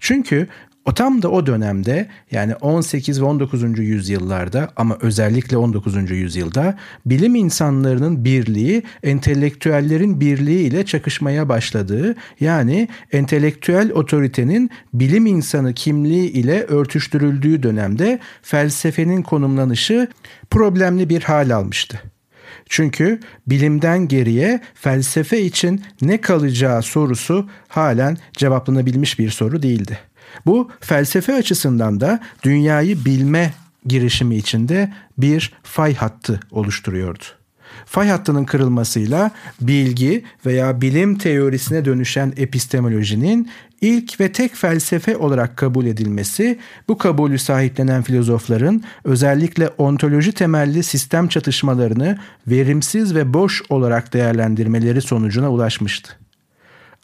Çünkü 0.00 0.48
o 0.84 0.94
tam 0.94 1.22
da 1.22 1.30
o 1.30 1.46
dönemde 1.46 2.08
yani 2.30 2.54
18 2.54 3.20
ve 3.20 3.24
19. 3.24 3.78
yüzyıllarda 3.78 4.70
ama 4.76 4.98
özellikle 5.00 5.56
19. 5.56 6.10
yüzyılda 6.10 6.78
bilim 7.06 7.34
insanlarının 7.34 8.24
birliği 8.24 8.82
entelektüellerin 9.02 10.20
birliği 10.20 10.66
ile 10.66 10.86
çakışmaya 10.86 11.48
başladığı 11.48 12.16
yani 12.40 12.88
entelektüel 13.12 13.92
otoritenin 13.92 14.70
bilim 14.94 15.26
insanı 15.26 15.74
kimliği 15.74 16.30
ile 16.30 16.62
örtüştürüldüğü 16.62 17.62
dönemde 17.62 18.18
felsefenin 18.42 19.22
konumlanışı 19.22 20.08
problemli 20.50 21.08
bir 21.08 21.22
hal 21.22 21.50
almıştı. 21.50 22.00
Çünkü 22.68 23.20
bilimden 23.46 24.08
geriye 24.08 24.60
felsefe 24.74 25.40
için 25.40 25.82
ne 26.02 26.20
kalacağı 26.20 26.82
sorusu 26.82 27.48
halen 27.68 28.16
cevaplanabilmiş 28.32 29.18
bir 29.18 29.30
soru 29.30 29.62
değildi. 29.62 29.98
Bu 30.46 30.70
felsefe 30.80 31.34
açısından 31.34 32.00
da 32.00 32.20
dünyayı 32.42 33.04
bilme 33.04 33.52
girişimi 33.86 34.36
içinde 34.36 34.92
bir 35.18 35.52
fay 35.62 35.94
hattı 35.94 36.40
oluşturuyordu. 36.50 37.24
Fay 37.86 38.08
hattının 38.08 38.44
kırılmasıyla 38.44 39.30
bilgi 39.60 40.24
veya 40.46 40.80
bilim 40.80 41.18
teorisine 41.18 41.84
dönüşen 41.84 42.32
epistemolojinin 42.36 43.50
ilk 43.80 44.20
ve 44.20 44.32
tek 44.32 44.54
felsefe 44.54 45.16
olarak 45.16 45.56
kabul 45.56 45.86
edilmesi, 45.86 46.58
bu 46.88 46.98
kabulü 46.98 47.38
sahiplenen 47.38 48.02
filozofların 48.02 48.82
özellikle 49.04 49.68
ontoloji 49.68 50.32
temelli 50.32 50.82
sistem 50.82 51.28
çatışmalarını 51.28 52.18
verimsiz 52.46 53.14
ve 53.14 53.34
boş 53.34 53.62
olarak 53.68 54.12
değerlendirmeleri 54.12 55.02
sonucuna 55.02 55.50
ulaşmıştı. 55.50 56.27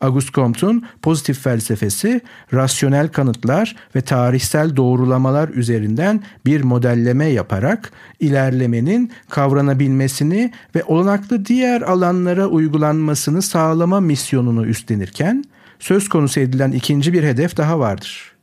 Auguste 0.00 0.32
Comte'un 0.32 0.84
pozitif 1.02 1.38
felsefesi 1.38 2.20
rasyonel 2.52 3.08
kanıtlar 3.08 3.76
ve 3.96 4.00
tarihsel 4.00 4.76
doğrulamalar 4.76 5.48
üzerinden 5.48 6.22
bir 6.46 6.62
modelleme 6.62 7.26
yaparak 7.26 7.92
ilerlemenin 8.20 9.12
kavranabilmesini 9.30 10.52
ve 10.74 10.84
olanaklı 10.84 11.46
diğer 11.46 11.82
alanlara 11.82 12.46
uygulanmasını 12.46 13.42
sağlama 13.42 14.00
misyonunu 14.00 14.66
üstlenirken 14.66 15.44
söz 15.78 16.08
konusu 16.08 16.40
edilen 16.40 16.72
ikinci 16.72 17.12
bir 17.12 17.22
hedef 17.22 17.56
daha 17.56 17.78
vardır. 17.78 18.33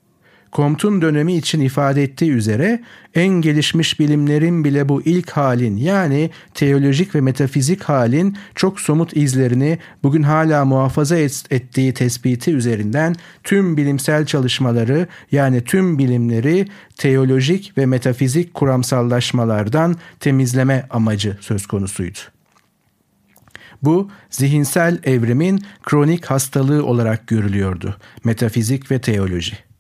Comte'un 0.54 1.02
dönemi 1.02 1.34
için 1.34 1.62
ifade 1.62 2.04
ettiği 2.04 2.32
üzere 2.32 2.82
en 3.16 3.28
gelişmiş 3.28 4.00
bilimlerin 4.00 4.64
bile 4.64 4.90
bu 4.90 5.02
ilk 5.02 5.32
halin 5.32 5.78
yani 5.78 6.30
teolojik 6.54 7.16
ve 7.16 7.22
metafizik 7.22 7.84
halin 7.84 8.38
çok 8.56 8.80
somut 8.80 9.18
izlerini 9.18 9.80
bugün 10.04 10.24
hala 10.24 10.66
muhafaza 10.66 11.18
ettiği 11.18 11.94
tespiti 11.94 12.52
üzerinden 12.52 13.16
tüm 13.44 13.78
bilimsel 13.78 14.26
çalışmaları 14.26 15.08
yani 15.32 15.64
tüm 15.64 15.98
bilimleri 15.98 16.68
teolojik 16.98 17.78
ve 17.78 17.86
metafizik 17.86 18.54
kuramsallaşmalardan 18.54 19.96
temizleme 20.20 20.88
amacı 20.90 21.38
söz 21.42 21.68
konusuydu. 21.68 22.20
Bu 23.82 24.10
zihinsel 24.30 25.00
evrimin 25.04 25.64
kronik 25.84 26.26
hastalığı 26.26 26.86
olarak 26.86 27.28
görülüyordu. 27.28 27.96
Metafizik 28.24 28.92
ve 28.92 29.02
teoloji. 29.02 29.71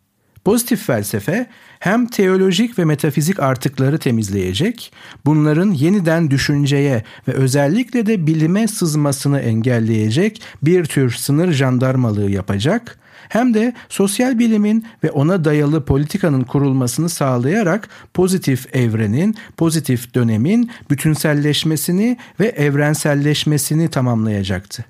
Pozitif 0.45 0.85
felsefe 0.85 1.47
hem 1.79 2.07
teolojik 2.07 2.79
ve 2.79 2.85
metafizik 2.85 3.39
artıkları 3.39 3.97
temizleyecek, 3.97 4.93
bunların 5.25 5.71
yeniden 5.71 6.31
düşünceye 6.31 7.03
ve 7.27 7.31
özellikle 7.31 8.05
de 8.05 8.27
bilime 8.27 8.67
sızmasını 8.67 9.39
engelleyecek 9.39 10.41
bir 10.63 10.85
tür 10.85 11.11
sınır 11.11 11.51
jandarmalığı 11.51 12.29
yapacak, 12.29 12.97
hem 13.29 13.53
de 13.53 13.73
sosyal 13.89 14.39
bilimin 14.39 14.85
ve 15.03 15.11
ona 15.11 15.45
dayalı 15.45 15.85
politikanın 15.85 16.41
kurulmasını 16.41 17.09
sağlayarak 17.09 17.89
pozitif 18.13 18.75
evrenin, 18.75 19.35
pozitif 19.57 20.13
dönemin 20.13 20.71
bütünselleşmesini 20.89 22.17
ve 22.39 22.47
evrenselleşmesini 22.47 23.89
tamamlayacaktı. 23.89 24.85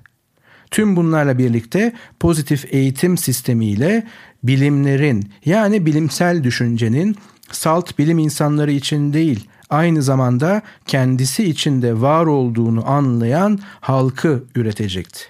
Tüm 0.70 0.96
bunlarla 0.96 1.38
birlikte 1.38 1.92
pozitif 2.20 2.74
eğitim 2.74 3.18
sistemiyle 3.18 4.06
bilimlerin 4.42 5.30
yani 5.44 5.86
bilimsel 5.86 6.44
düşüncenin 6.44 7.16
salt 7.50 7.98
bilim 7.98 8.18
insanları 8.18 8.72
için 8.72 9.12
değil 9.12 9.48
aynı 9.70 10.02
zamanda 10.02 10.62
kendisi 10.86 11.44
içinde 11.44 12.00
var 12.00 12.26
olduğunu 12.26 12.90
anlayan 12.90 13.58
halkı 13.80 14.44
üretecekti. 14.54 15.20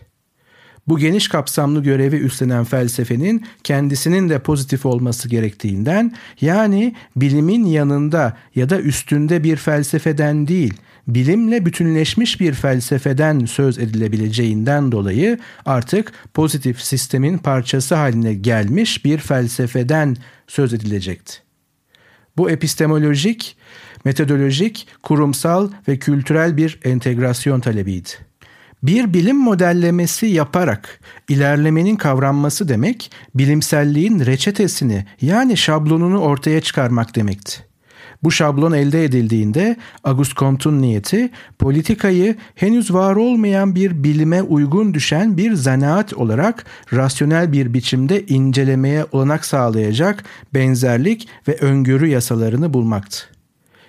Bu 0.88 0.98
geniş 0.98 1.28
kapsamlı 1.28 1.82
görevi 1.82 2.16
üstlenen 2.16 2.64
felsefenin 2.64 3.46
kendisinin 3.64 4.28
de 4.28 4.38
pozitif 4.38 4.86
olması 4.86 5.28
gerektiğinden 5.28 6.12
yani 6.40 6.94
bilimin 7.16 7.64
yanında 7.64 8.36
ya 8.54 8.70
da 8.70 8.80
üstünde 8.80 9.44
bir 9.44 9.56
felsefeden 9.56 10.48
değil, 10.48 10.74
bilimle 11.08 11.66
bütünleşmiş 11.66 12.40
bir 12.40 12.52
felsefeden 12.52 13.44
söz 13.44 13.78
edilebileceğinden 13.78 14.92
dolayı 14.92 15.38
artık 15.66 16.12
pozitif 16.34 16.80
sistemin 16.80 17.38
parçası 17.38 17.94
haline 17.94 18.34
gelmiş 18.34 19.04
bir 19.04 19.18
felsefeden 19.18 20.16
söz 20.46 20.74
edilecekti. 20.74 21.34
Bu 22.36 22.50
epistemolojik, 22.50 23.56
metodolojik, 24.04 24.88
kurumsal 25.02 25.70
ve 25.88 25.98
kültürel 25.98 26.56
bir 26.56 26.80
entegrasyon 26.84 27.60
talebiydi. 27.60 28.10
Bir 28.82 29.14
bilim 29.14 29.36
modellemesi 29.36 30.26
yaparak 30.26 31.00
ilerlemenin 31.28 31.96
kavranması 31.96 32.68
demek, 32.68 33.12
bilimselliğin 33.34 34.20
reçetesini 34.20 35.06
yani 35.20 35.56
şablonunu 35.56 36.18
ortaya 36.18 36.60
çıkarmak 36.60 37.16
demekti. 37.16 37.71
Bu 38.22 38.30
şablon 38.30 38.72
elde 38.72 39.04
edildiğinde 39.04 39.76
Auguste 40.04 40.34
Comte'un 40.34 40.82
niyeti 40.82 41.30
politikayı 41.58 42.36
henüz 42.54 42.94
var 42.94 43.16
olmayan 43.16 43.74
bir 43.74 44.04
bilime 44.04 44.42
uygun 44.42 44.94
düşen 44.94 45.36
bir 45.36 45.54
zanaat 45.54 46.14
olarak 46.14 46.64
rasyonel 46.92 47.52
bir 47.52 47.74
biçimde 47.74 48.26
incelemeye 48.26 49.06
olanak 49.12 49.44
sağlayacak 49.44 50.24
benzerlik 50.54 51.28
ve 51.48 51.56
öngörü 51.56 52.06
yasalarını 52.06 52.74
bulmaktı 52.74 53.32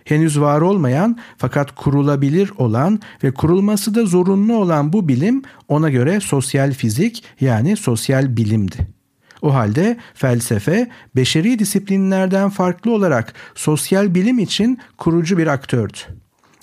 henüz 0.06 0.40
var 0.40 0.62
olmayan 0.62 1.18
fakat 1.38 1.76
kurulabilir 1.76 2.52
olan 2.58 3.00
ve 3.24 3.32
kurulması 3.32 3.96
da 3.96 4.06
zorunlu 4.06 4.56
olan 4.56 4.94
bu 4.94 5.08
bilim 5.08 5.42
ona 5.68 5.90
göre 5.90 6.20
sosyal 6.20 6.74
fizik 6.74 7.24
yani 7.42 7.78
sosyal 7.78 8.38
bilimdi. 8.38 9.03
O 9.44 9.54
halde 9.54 9.98
felsefe 10.14 10.90
beşeri 11.16 11.60
disiplinlerden 11.60 12.50
farklı 12.50 12.92
olarak 12.92 13.34
sosyal 13.56 14.16
bilim 14.16 14.40
için 14.40 14.80
kurucu 14.98 15.38
bir 15.38 15.48
aktördü. 15.48 15.98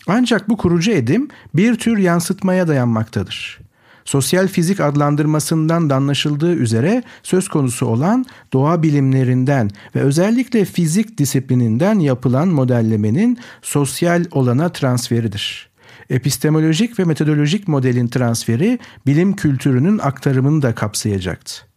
Ancak 0.06 0.48
bu 0.48 0.56
kurucu 0.56 0.90
edim 0.90 1.28
bir 1.54 1.74
tür 1.74 1.98
yansıtmaya 1.98 2.68
dayanmaktadır. 2.68 3.60
Sosyal 4.04 4.48
fizik 4.48 4.80
adlandırmasından 4.80 5.90
da 5.90 5.96
anlaşıldığı 5.96 6.54
üzere 6.54 7.02
söz 7.22 7.48
konusu 7.48 7.86
olan 7.86 8.26
doğa 8.52 8.82
bilimlerinden 8.82 9.70
ve 9.94 10.00
özellikle 10.00 10.64
fizik 10.64 11.18
disiplininden 11.18 11.98
yapılan 11.98 12.48
modellemenin 12.48 13.38
sosyal 13.62 14.24
olana 14.30 14.68
transferidir. 14.68 15.70
Epistemolojik 16.10 16.98
ve 16.98 17.04
metodolojik 17.04 17.68
modelin 17.68 18.08
transferi 18.08 18.78
bilim 19.06 19.36
kültürünün 19.36 19.98
aktarımını 19.98 20.62
da 20.62 20.74
kapsayacaktı. 20.74 21.69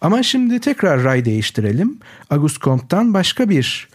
Ama 0.00 0.22
şimdi 0.22 0.60
tekrar 0.60 1.04
ray 1.04 1.24
değiştirelim. 1.24 1.98
Auguste 2.30 2.60
Comte'dan 2.60 3.14
başka 3.14 3.48
bir 3.48 3.88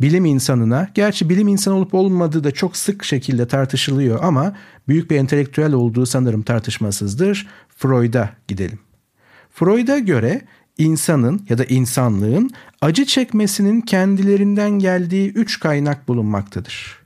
bilim 0.00 0.24
insanına, 0.24 0.88
gerçi 0.94 1.28
bilim 1.28 1.48
insanı 1.48 1.74
olup 1.74 1.94
olmadığı 1.94 2.44
da 2.44 2.50
çok 2.50 2.76
sık 2.76 3.04
şekilde 3.04 3.48
tartışılıyor 3.48 4.18
ama 4.22 4.56
büyük 4.88 5.10
bir 5.10 5.16
entelektüel 5.16 5.72
olduğu 5.72 6.06
sanırım 6.06 6.42
tartışmasızdır. 6.42 7.48
Freud'a 7.76 8.30
gidelim. 8.48 8.78
Freud'a 9.50 9.98
göre 9.98 10.42
insanın 10.78 11.46
ya 11.48 11.58
da 11.58 11.64
insanlığın 11.64 12.50
acı 12.80 13.04
çekmesinin 13.04 13.80
kendilerinden 13.80 14.70
geldiği 14.70 15.32
üç 15.32 15.60
kaynak 15.60 16.08
bulunmaktadır. 16.08 16.99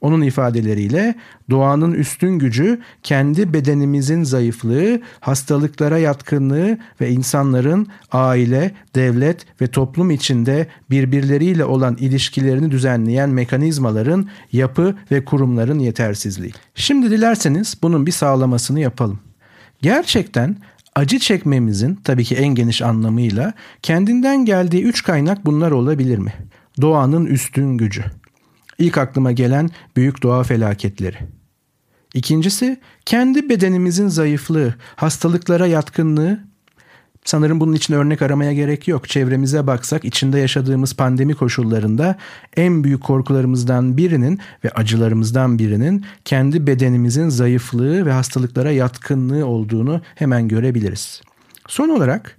Onun 0.00 0.22
ifadeleriyle 0.22 1.14
doğanın 1.50 1.92
üstün 1.92 2.38
gücü 2.38 2.80
kendi 3.02 3.52
bedenimizin 3.52 4.22
zayıflığı, 4.22 5.00
hastalıklara 5.20 5.98
yatkınlığı 5.98 6.78
ve 7.00 7.10
insanların 7.10 7.86
aile, 8.12 8.70
devlet 8.94 9.46
ve 9.60 9.66
toplum 9.66 10.10
içinde 10.10 10.66
birbirleriyle 10.90 11.64
olan 11.64 11.96
ilişkilerini 11.96 12.70
düzenleyen 12.70 13.30
mekanizmaların 13.30 14.28
yapı 14.52 14.94
ve 15.10 15.24
kurumların 15.24 15.78
yetersizliği. 15.78 16.52
Şimdi 16.74 17.10
dilerseniz 17.10 17.74
bunun 17.82 18.06
bir 18.06 18.12
sağlamasını 18.12 18.80
yapalım. 18.80 19.20
Gerçekten 19.82 20.56
acı 20.94 21.18
çekmemizin 21.18 21.98
tabii 22.04 22.24
ki 22.24 22.34
en 22.34 22.54
geniş 22.54 22.82
anlamıyla 22.82 23.52
kendinden 23.82 24.44
geldiği 24.44 24.82
üç 24.82 25.02
kaynak 25.02 25.46
bunlar 25.46 25.70
olabilir 25.70 26.18
mi? 26.18 26.32
Doğanın 26.80 27.26
üstün 27.26 27.76
gücü. 27.76 28.04
İlk 28.78 28.98
aklıma 28.98 29.32
gelen 29.32 29.70
büyük 29.96 30.22
doğa 30.22 30.42
felaketleri. 30.42 31.16
İkincisi 32.14 32.80
kendi 33.06 33.48
bedenimizin 33.48 34.08
zayıflığı, 34.08 34.74
hastalıklara 34.96 35.66
yatkınlığı. 35.66 36.40
Sanırım 37.24 37.60
bunun 37.60 37.72
için 37.72 37.94
örnek 37.94 38.22
aramaya 38.22 38.52
gerek 38.52 38.88
yok. 38.88 39.08
Çevremize 39.08 39.66
baksak 39.66 40.04
içinde 40.04 40.38
yaşadığımız 40.38 40.96
pandemi 40.96 41.34
koşullarında 41.34 42.16
en 42.56 42.84
büyük 42.84 43.02
korkularımızdan 43.02 43.96
birinin 43.96 44.38
ve 44.64 44.70
acılarımızdan 44.70 45.58
birinin 45.58 46.04
kendi 46.24 46.66
bedenimizin 46.66 47.28
zayıflığı 47.28 48.06
ve 48.06 48.12
hastalıklara 48.12 48.70
yatkınlığı 48.70 49.46
olduğunu 49.46 50.00
hemen 50.14 50.48
görebiliriz. 50.48 51.22
Son 51.68 51.88
olarak 51.88 52.37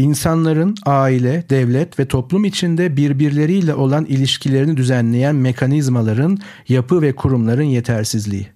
insanların 0.00 0.74
aile, 0.86 1.44
devlet 1.50 1.98
ve 1.98 2.08
toplum 2.08 2.44
içinde 2.44 2.96
birbirleriyle 2.96 3.74
olan 3.74 4.04
ilişkilerini 4.04 4.76
düzenleyen 4.76 5.34
mekanizmaların, 5.34 6.38
yapı 6.68 7.02
ve 7.02 7.14
kurumların 7.14 7.62
yetersizliği. 7.62 8.46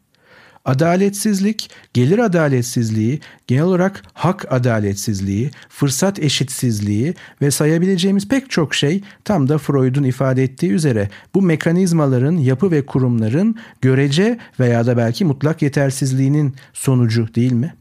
Adaletsizlik, 0.64 1.70
gelir 1.94 2.18
adaletsizliği, 2.18 3.20
genel 3.46 3.62
olarak 3.62 4.02
hak 4.12 4.52
adaletsizliği, 4.52 5.50
fırsat 5.68 6.18
eşitsizliği 6.18 7.14
ve 7.42 7.50
sayabileceğimiz 7.50 8.28
pek 8.28 8.50
çok 8.50 8.74
şey 8.74 9.02
tam 9.24 9.48
da 9.48 9.58
Freud'un 9.58 10.04
ifade 10.04 10.42
ettiği 10.42 10.72
üzere 10.72 11.08
bu 11.34 11.42
mekanizmaların, 11.42 12.36
yapı 12.36 12.70
ve 12.70 12.86
kurumların 12.86 13.56
görece 13.80 14.38
veya 14.60 14.86
da 14.86 14.96
belki 14.96 15.24
mutlak 15.24 15.62
yetersizliğinin 15.62 16.54
sonucu 16.72 17.34
değil 17.34 17.52
mi? 17.52 17.74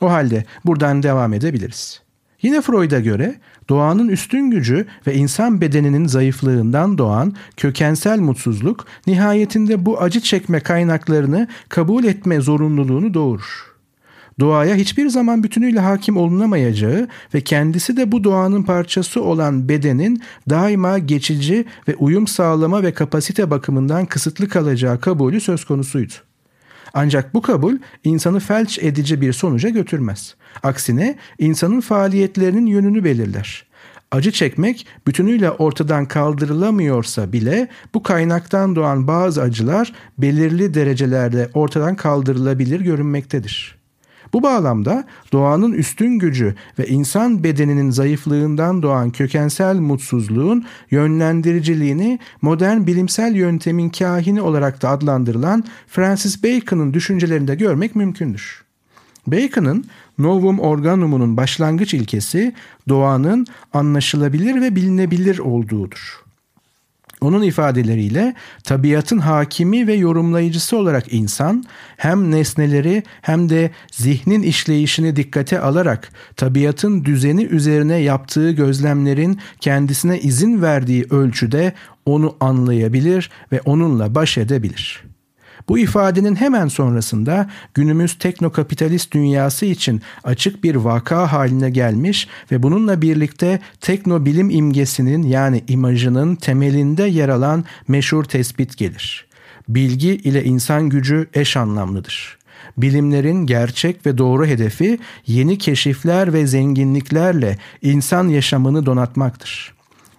O 0.00 0.10
halde 0.10 0.44
buradan 0.64 1.02
devam 1.02 1.32
edebiliriz. 1.32 2.02
Yine 2.42 2.60
Freud'a 2.60 3.00
göre 3.00 3.34
doğanın 3.68 4.08
üstün 4.08 4.50
gücü 4.50 4.86
ve 5.06 5.14
insan 5.14 5.60
bedeninin 5.60 6.06
zayıflığından 6.06 6.98
doğan 6.98 7.34
kökensel 7.56 8.20
mutsuzluk 8.20 8.86
nihayetinde 9.06 9.86
bu 9.86 10.00
acı 10.00 10.20
çekme 10.20 10.60
kaynaklarını 10.60 11.48
kabul 11.68 12.04
etme 12.04 12.40
zorunluluğunu 12.40 13.14
doğurur. 13.14 13.72
Doğaya 14.40 14.74
hiçbir 14.74 15.08
zaman 15.08 15.42
bütünüyle 15.42 15.80
hakim 15.80 16.16
olunamayacağı 16.16 17.08
ve 17.34 17.40
kendisi 17.40 17.96
de 17.96 18.12
bu 18.12 18.24
doğanın 18.24 18.62
parçası 18.62 19.22
olan 19.22 19.68
bedenin 19.68 20.22
daima 20.50 20.98
geçici 20.98 21.64
ve 21.88 21.96
uyum 21.96 22.26
sağlama 22.26 22.82
ve 22.82 22.94
kapasite 22.94 23.50
bakımından 23.50 24.06
kısıtlı 24.06 24.48
kalacağı 24.48 25.00
kabulü 25.00 25.40
söz 25.40 25.64
konusuydu. 25.64 26.12
Ancak 26.94 27.34
bu 27.34 27.42
kabul 27.42 27.78
insanı 28.04 28.40
felç 28.40 28.78
edici 28.78 29.20
bir 29.20 29.32
sonuca 29.32 29.68
götürmez. 29.68 30.34
Aksine 30.62 31.16
insanın 31.38 31.80
faaliyetlerinin 31.80 32.66
yönünü 32.66 33.04
belirler. 33.04 33.66
Acı 34.10 34.32
çekmek 34.32 34.86
bütünüyle 35.06 35.50
ortadan 35.50 36.06
kaldırılamıyorsa 36.06 37.32
bile 37.32 37.68
bu 37.94 38.02
kaynaktan 38.02 38.76
doğan 38.76 39.06
bazı 39.08 39.42
acılar 39.42 39.92
belirli 40.18 40.74
derecelerde 40.74 41.50
ortadan 41.54 41.94
kaldırılabilir 41.94 42.80
görünmektedir. 42.80 43.81
Bu 44.32 44.42
bağlamda 44.42 45.04
doğanın 45.32 45.72
üstün 45.72 46.18
gücü 46.18 46.54
ve 46.78 46.86
insan 46.86 47.44
bedeninin 47.44 47.90
zayıflığından 47.90 48.82
doğan 48.82 49.10
kökensel 49.10 49.76
mutsuzluğun 49.76 50.64
yönlendiriciliğini 50.90 52.18
modern 52.42 52.86
bilimsel 52.86 53.34
yöntemin 53.34 53.88
kahini 53.88 54.42
olarak 54.42 54.82
da 54.82 54.88
adlandırılan 54.88 55.64
Francis 55.88 56.44
Bacon'ın 56.44 56.94
düşüncelerinde 56.94 57.54
görmek 57.54 57.96
mümkündür. 57.96 58.64
Bacon'ın 59.26 59.84
Novum 60.18 60.60
Organum'unun 60.60 61.36
başlangıç 61.36 61.94
ilkesi 61.94 62.54
doğanın 62.88 63.46
anlaşılabilir 63.72 64.60
ve 64.60 64.76
bilinebilir 64.76 65.38
olduğudur. 65.38 66.22
Onun 67.22 67.42
ifadeleriyle 67.42 68.34
tabiatın 68.64 69.18
hakimi 69.18 69.86
ve 69.86 69.94
yorumlayıcısı 69.94 70.76
olarak 70.76 71.12
insan 71.12 71.64
hem 71.96 72.30
nesneleri 72.30 73.02
hem 73.22 73.48
de 73.48 73.70
zihnin 73.92 74.42
işleyişini 74.42 75.16
dikkate 75.16 75.60
alarak 75.60 76.12
tabiatın 76.36 77.04
düzeni 77.04 77.44
üzerine 77.44 77.96
yaptığı 77.96 78.50
gözlemlerin 78.50 79.38
kendisine 79.60 80.20
izin 80.20 80.62
verdiği 80.62 81.06
ölçüde 81.10 81.72
onu 82.06 82.36
anlayabilir 82.40 83.30
ve 83.52 83.60
onunla 83.64 84.14
baş 84.14 84.38
edebilir.'' 84.38 85.11
Bu 85.72 85.78
ifadenin 85.78 86.34
hemen 86.36 86.68
sonrasında 86.68 87.50
günümüz 87.74 88.18
teknokapitalist 88.18 89.12
dünyası 89.12 89.66
için 89.66 90.02
açık 90.24 90.64
bir 90.64 90.74
vaka 90.74 91.32
haline 91.32 91.70
gelmiş 91.70 92.28
ve 92.52 92.62
bununla 92.62 93.02
birlikte 93.02 93.60
teknobilim 93.80 94.50
imgesinin 94.50 95.22
yani 95.22 95.64
imajının 95.68 96.34
temelinde 96.34 97.02
yer 97.02 97.28
alan 97.28 97.64
meşhur 97.88 98.24
tespit 98.24 98.76
gelir. 98.76 99.26
Bilgi 99.68 100.08
ile 100.08 100.44
insan 100.44 100.88
gücü 100.88 101.28
eş 101.34 101.56
anlamlıdır. 101.56 102.38
Bilimlerin 102.76 103.46
gerçek 103.46 104.06
ve 104.06 104.18
doğru 104.18 104.46
hedefi 104.46 104.98
yeni 105.26 105.58
keşifler 105.58 106.32
ve 106.32 106.46
zenginliklerle 106.46 107.58
insan 107.82 108.28
yaşamını 108.28 108.86
donatmaktır. 108.86 109.74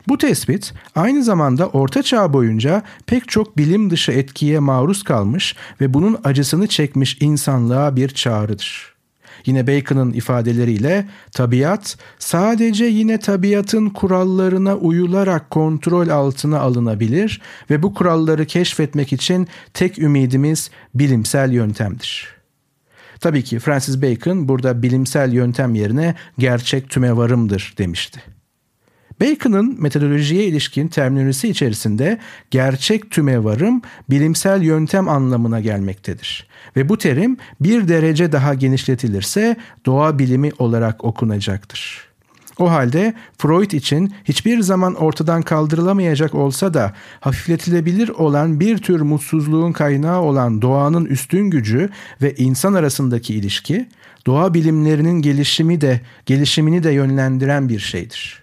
Bu 0.08 0.18
tespit 0.18 0.74
aynı 0.96 1.24
zamanda 1.24 1.68
Orta 1.68 2.04
Çağ 2.04 2.34
boyunca 2.34 2.84
pek 3.06 3.28
çok 3.28 3.58
bilim 3.58 3.90
dışı 3.90 4.12
etkiye 4.12 4.60
maruz 4.60 5.04
kalmış 5.04 5.56
ve 5.82 5.94
bunun 5.94 6.18
acısını 6.24 6.68
çekmiş 6.68 7.18
insanlığa 7.20 7.96
bir 7.96 8.10
çağrıdır. 8.10 8.94
Yine 9.46 9.68
Bacon'ın 9.68 10.14
ifadeleriyle 10.14 11.08
tabiat 11.32 11.98
sadece 12.20 12.86
yine 12.86 13.20
tabiatın 13.20 13.90
kurallarına 13.90 14.76
uyularak 14.76 15.50
kontrol 15.50 16.10
altına 16.10 16.60
alınabilir 16.60 17.42
ve 17.70 17.84
bu 17.84 17.94
kuralları 17.94 18.46
keşfetmek 18.46 19.14
için 19.14 19.48
tek 19.74 20.00
ümidimiz 20.00 20.72
bilimsel 20.96 21.52
yöntemdir. 21.52 22.28
Tabii 23.20 23.44
ki 23.44 23.60
Francis 23.60 24.02
Bacon 24.02 24.48
burada 24.48 24.82
bilimsel 24.82 25.34
yöntem 25.34 25.76
yerine 25.76 26.16
gerçek 26.38 26.90
tümevarımdır 26.90 27.74
demişti. 27.78 28.24
Bacon'ın 29.22 29.82
metodolojiye 29.82 30.46
ilişkin 30.46 30.88
terminolojisi 30.88 31.50
içerisinde 31.50 32.18
gerçek 32.52 33.12
tümevarım 33.12 33.82
bilimsel 34.10 34.62
yöntem 34.62 35.10
anlamına 35.10 35.60
gelmektedir. 35.60 36.48
Ve 36.76 36.90
bu 36.90 36.98
terim 36.98 37.38
bir 37.62 37.88
derece 37.88 38.32
daha 38.32 38.54
genişletilirse 38.54 39.58
doğa 39.86 40.20
bilimi 40.20 40.52
olarak 40.60 41.04
okunacaktır. 41.04 42.14
O 42.60 42.72
halde 42.72 43.14
Freud 43.38 43.72
için 43.72 44.14
hiçbir 44.24 44.60
zaman 44.60 44.94
ortadan 44.94 45.42
kaldırılamayacak 45.42 46.36
olsa 46.36 46.74
da 46.74 46.94
hafifletilebilir 47.20 48.10
olan 48.10 48.60
bir 48.60 48.78
tür 48.78 49.02
mutsuzluğun 49.02 49.72
kaynağı 49.72 50.22
olan 50.22 50.62
doğanın 50.62 51.06
üstün 51.06 51.50
gücü 51.50 51.90
ve 52.22 52.36
insan 52.36 52.74
arasındaki 52.74 53.34
ilişki, 53.34 53.88
doğa 54.28 54.54
bilimlerinin 54.54 55.22
gelişimi 55.22 55.82
de 55.82 56.02
gelişimini 56.26 56.84
de 56.84 56.92
yönlendiren 56.92 57.70
bir 57.70 57.80
şeydir. 57.80 58.43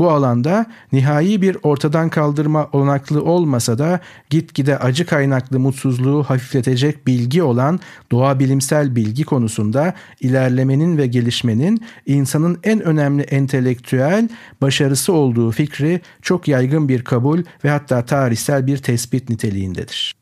Bu 0.00 0.10
alanda 0.10 0.66
nihai 0.92 1.42
bir 1.42 1.56
ortadan 1.62 2.08
kaldırma 2.08 2.68
olanaklı 2.72 3.24
olmasa 3.24 3.78
da 3.78 4.00
gitgide 4.30 4.78
acı 4.78 5.06
kaynaklı 5.06 5.60
mutsuzluğu 5.60 6.22
hafifletecek 6.22 7.06
bilgi 7.06 7.42
olan 7.42 7.80
doğa 8.12 8.38
bilimsel 8.38 8.96
bilgi 8.96 9.24
konusunda 9.24 9.94
ilerlemenin 10.20 10.98
ve 10.98 11.06
gelişmenin 11.06 11.84
insanın 12.06 12.58
en 12.64 12.80
önemli 12.80 13.22
entelektüel 13.22 14.28
başarısı 14.62 15.12
olduğu 15.12 15.50
fikri 15.50 16.00
çok 16.22 16.48
yaygın 16.48 16.88
bir 16.88 17.04
kabul 17.04 17.42
ve 17.64 17.70
hatta 17.70 18.04
tarihsel 18.04 18.66
bir 18.66 18.76
tespit 18.76 19.28
niteliğindedir. 19.28 20.14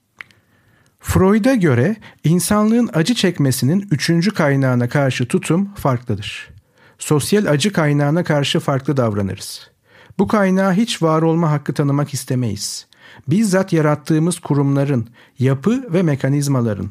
Freud'a 1.00 1.54
göre 1.54 1.96
insanlığın 2.24 2.90
acı 2.94 3.14
çekmesinin 3.14 3.88
üçüncü 3.90 4.30
kaynağına 4.30 4.88
karşı 4.88 5.28
tutum 5.28 5.74
farklıdır 5.74 6.57
sosyal 6.98 7.46
acı 7.46 7.72
kaynağına 7.72 8.24
karşı 8.24 8.60
farklı 8.60 8.96
davranırız. 8.96 9.70
Bu 10.18 10.28
kaynağı 10.28 10.72
hiç 10.72 11.02
var 11.02 11.22
olma 11.22 11.50
hakkı 11.50 11.74
tanımak 11.74 12.14
istemeyiz. 12.14 12.86
Bizzat 13.28 13.72
yarattığımız 13.72 14.38
kurumların, 14.38 15.08
yapı 15.38 15.92
ve 15.92 16.02
mekanizmaların, 16.02 16.90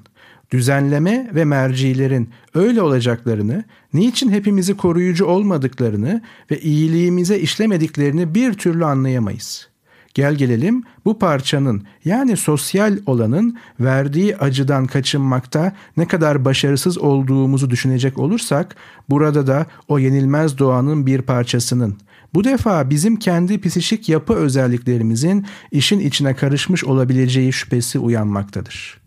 düzenleme 0.52 1.30
ve 1.36 1.46
mercilerin 1.46 2.30
öyle 2.54 2.82
olacaklarını, 2.82 3.64
niçin 3.94 4.30
hepimizi 4.30 4.78
koruyucu 4.78 5.26
olmadıklarını 5.26 6.22
ve 6.52 6.60
iyiliğimize 6.60 7.40
işlemediklerini 7.40 8.36
bir 8.36 8.54
türlü 8.54 8.86
anlayamayız. 8.86 9.70
Gel 10.18 10.36
gelelim 10.36 10.84
bu 11.06 11.20
parçanın 11.20 11.84
yani 12.06 12.38
sosyal 12.38 12.98
olanın 13.06 13.58
verdiği 13.80 14.38
acıdan 14.38 14.86
kaçınmakta 14.86 15.74
ne 15.98 16.08
kadar 16.08 16.46
başarısız 16.46 16.98
olduğumuzu 16.98 17.70
düşünecek 17.70 18.18
olursak 18.20 18.76
burada 19.10 19.48
da 19.48 19.66
o 19.88 20.00
yenilmez 20.00 20.58
doğanın 20.58 21.06
bir 21.06 21.22
parçasının 21.22 21.98
bu 22.34 22.44
defa 22.44 22.90
bizim 22.90 23.16
kendi 23.16 23.62
psişik 23.62 24.10
yapı 24.10 24.34
özelliklerimizin 24.34 25.46
işin 25.72 26.00
içine 26.00 26.36
karışmış 26.36 26.84
olabileceği 26.84 27.54
şüphesi 27.54 28.00
uyanmaktadır.'' 28.00 29.07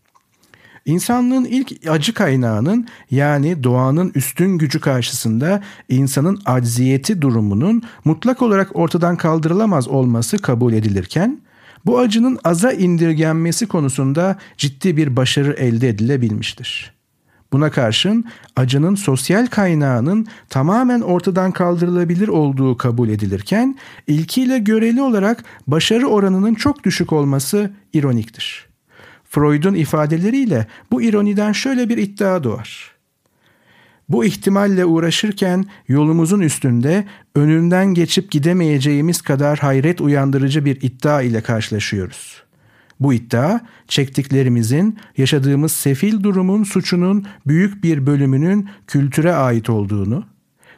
İnsanlığın 0.84 1.44
ilk 1.44 1.88
acı 1.88 2.14
kaynağının 2.14 2.86
yani 3.10 3.64
doğanın 3.64 4.12
üstün 4.14 4.58
gücü 4.58 4.80
karşısında 4.80 5.62
insanın 5.88 6.40
acziyeti 6.44 7.22
durumunun 7.22 7.82
mutlak 8.04 8.42
olarak 8.42 8.76
ortadan 8.76 9.16
kaldırılamaz 9.16 9.88
olması 9.88 10.38
kabul 10.38 10.72
edilirken 10.72 11.40
bu 11.86 11.98
acının 11.98 12.38
aza 12.44 12.72
indirgenmesi 12.72 13.66
konusunda 13.66 14.36
ciddi 14.56 14.96
bir 14.96 15.16
başarı 15.16 15.52
elde 15.52 15.88
edilebilmiştir. 15.88 17.00
Buna 17.52 17.70
karşın 17.70 18.24
acının 18.56 18.94
sosyal 18.94 19.46
kaynağının 19.46 20.26
tamamen 20.48 21.00
ortadan 21.00 21.52
kaldırılabilir 21.52 22.28
olduğu 22.28 22.76
kabul 22.76 23.08
edilirken 23.08 23.78
ilkiyle 24.06 24.58
göreli 24.58 25.02
olarak 25.02 25.44
başarı 25.66 26.06
oranının 26.06 26.54
çok 26.54 26.84
düşük 26.84 27.12
olması 27.12 27.70
ironiktir. 27.92 28.69
Freud'un 29.30 29.74
ifadeleriyle 29.74 30.66
bu 30.90 31.02
ironiden 31.02 31.52
şöyle 31.52 31.88
bir 31.88 31.96
iddia 31.96 32.44
doğar. 32.44 32.90
Bu 34.08 34.24
ihtimalle 34.24 34.84
uğraşırken 34.84 35.64
yolumuzun 35.88 36.40
üstünde 36.40 37.04
önünden 37.34 37.86
geçip 37.86 38.30
gidemeyeceğimiz 38.30 39.22
kadar 39.22 39.58
hayret 39.58 40.00
uyandırıcı 40.00 40.64
bir 40.64 40.78
iddia 40.82 41.22
ile 41.22 41.40
karşılaşıyoruz. 41.40 42.42
Bu 43.00 43.14
iddia 43.14 43.60
çektiklerimizin, 43.88 44.98
yaşadığımız 45.16 45.72
sefil 45.72 46.22
durumun 46.22 46.64
suçunun 46.64 47.26
büyük 47.46 47.84
bir 47.84 48.06
bölümünün 48.06 48.68
kültüre 48.86 49.34
ait 49.34 49.70
olduğunu, 49.70 50.24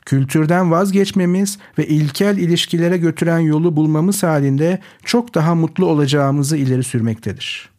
kültürden 0.07 0.71
vazgeçmemiz 0.71 1.59
ve 1.79 1.87
ilkel 1.87 2.39
ilişkilere 2.39 2.99
götüren 2.99 3.39
yolu 3.39 3.77
bulmamız 3.77 4.23
halinde 4.23 4.79
çok 5.05 5.35
daha 5.35 5.55
mutlu 5.55 5.87
olacağımızı 5.87 6.57
ileri 6.57 6.83
sürmektedir.'' 6.83 7.72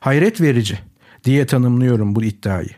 Hayret 0.00 0.40
verici 0.40 0.78
diye 1.24 1.46
tanımlıyorum 1.46 2.14
bu 2.14 2.22
iddiayı. 2.24 2.70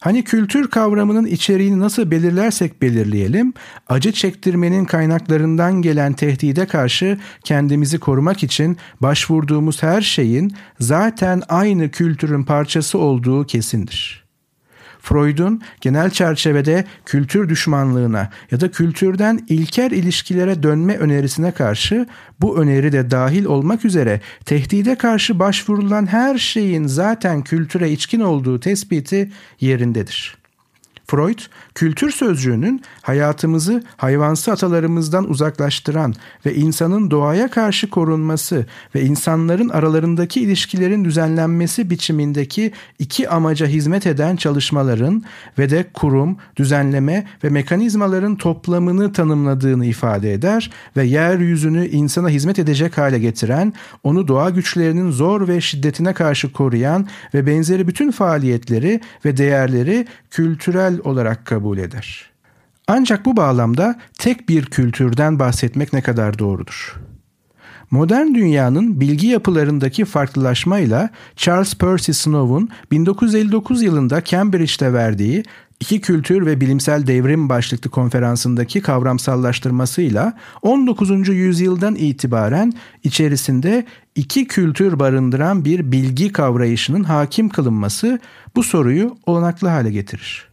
Hani 0.00 0.24
kültür 0.24 0.70
kavramının 0.70 1.26
içeriğini 1.26 1.80
nasıl 1.80 2.10
belirlersek 2.10 2.82
belirleyelim, 2.82 3.52
acı 3.88 4.12
çektirmenin 4.12 4.84
kaynaklarından 4.84 5.82
gelen 5.82 6.12
tehdide 6.12 6.66
karşı 6.66 7.18
kendimizi 7.44 7.98
korumak 7.98 8.42
için 8.42 8.76
başvurduğumuz 9.00 9.82
her 9.82 10.02
şeyin 10.02 10.54
zaten 10.80 11.42
aynı 11.48 11.90
kültürün 11.90 12.44
parçası 12.44 12.98
olduğu 12.98 13.46
kesindir. 13.46 14.27
Freud'un 15.00 15.62
genel 15.80 16.10
çerçevede 16.10 16.84
kültür 17.06 17.48
düşmanlığına 17.48 18.30
ya 18.50 18.60
da 18.60 18.70
kültürden 18.70 19.40
ilker 19.48 19.90
ilişkilere 19.90 20.62
dönme 20.62 20.96
önerisine 20.96 21.52
karşı 21.52 22.06
bu 22.40 22.58
öneri 22.58 22.92
de 22.92 23.10
dahil 23.10 23.44
olmak 23.44 23.84
üzere 23.84 24.20
tehdide 24.44 24.94
karşı 24.94 25.38
başvurulan 25.38 26.06
her 26.06 26.38
şeyin 26.38 26.86
zaten 26.86 27.42
kültüre 27.42 27.90
içkin 27.90 28.20
olduğu 28.20 28.60
tespiti 28.60 29.30
yerindedir. 29.60 30.38
Freud, 31.06 31.38
kültür 31.78 32.10
sözcüğünün 32.10 32.82
hayatımızı 33.02 33.82
hayvansı 33.96 34.52
atalarımızdan 34.52 35.30
uzaklaştıran 35.30 36.14
ve 36.46 36.54
insanın 36.54 37.10
doğaya 37.10 37.50
karşı 37.50 37.90
korunması 37.90 38.66
ve 38.94 39.02
insanların 39.02 39.68
aralarındaki 39.68 40.40
ilişkilerin 40.40 41.04
düzenlenmesi 41.04 41.90
biçimindeki 41.90 42.72
iki 42.98 43.28
amaca 43.28 43.66
hizmet 43.66 44.06
eden 44.06 44.36
çalışmaların 44.36 45.22
ve 45.58 45.70
de 45.70 45.86
kurum, 45.94 46.36
düzenleme 46.56 47.26
ve 47.44 47.48
mekanizmaların 47.48 48.36
toplamını 48.36 49.12
tanımladığını 49.12 49.86
ifade 49.86 50.32
eder 50.32 50.70
ve 50.96 51.04
yeryüzünü 51.04 51.88
insana 51.88 52.28
hizmet 52.28 52.58
edecek 52.58 52.98
hale 52.98 53.18
getiren, 53.18 53.72
onu 54.02 54.28
doğa 54.28 54.50
güçlerinin 54.50 55.10
zor 55.10 55.48
ve 55.48 55.60
şiddetine 55.60 56.12
karşı 56.12 56.52
koruyan 56.52 57.08
ve 57.34 57.46
benzeri 57.46 57.88
bütün 57.88 58.10
faaliyetleri 58.10 59.00
ve 59.24 59.36
değerleri 59.36 60.06
kültürel 60.30 61.00
olarak 61.04 61.46
kabul 61.46 61.67
eder. 61.76 62.30
Ancak 62.88 63.24
bu 63.24 63.36
bağlamda 63.36 63.98
tek 64.18 64.48
bir 64.48 64.66
kültürden 64.66 65.38
bahsetmek 65.38 65.92
ne 65.92 66.02
kadar 66.02 66.38
doğrudur? 66.38 66.96
Modern 67.90 68.34
dünyanın 68.34 69.00
bilgi 69.00 69.26
yapılarındaki 69.26 70.04
farklılaşmayla 70.04 71.10
Charles 71.36 71.74
Percy 71.74 72.12
Snow'un 72.12 72.68
1959 72.90 73.82
yılında 73.82 74.24
Cambridge'de 74.24 74.92
verdiği 74.92 75.44
İki 75.80 76.00
Kültür 76.00 76.46
ve 76.46 76.60
Bilimsel 76.60 77.06
Devrim 77.06 77.48
başlıklı 77.48 77.90
konferansındaki 77.90 78.80
kavramsallaştırmasıyla 78.80 80.32
19. 80.62 81.28
yüzyıldan 81.28 81.94
itibaren 81.94 82.72
içerisinde 83.04 83.86
iki 84.14 84.46
kültür 84.46 84.98
barındıran 84.98 85.64
bir 85.64 85.92
bilgi 85.92 86.32
kavrayışının 86.32 87.04
hakim 87.04 87.48
kılınması 87.48 88.18
bu 88.56 88.62
soruyu 88.62 89.16
olanaklı 89.26 89.68
hale 89.68 89.90
getirir. 89.90 90.47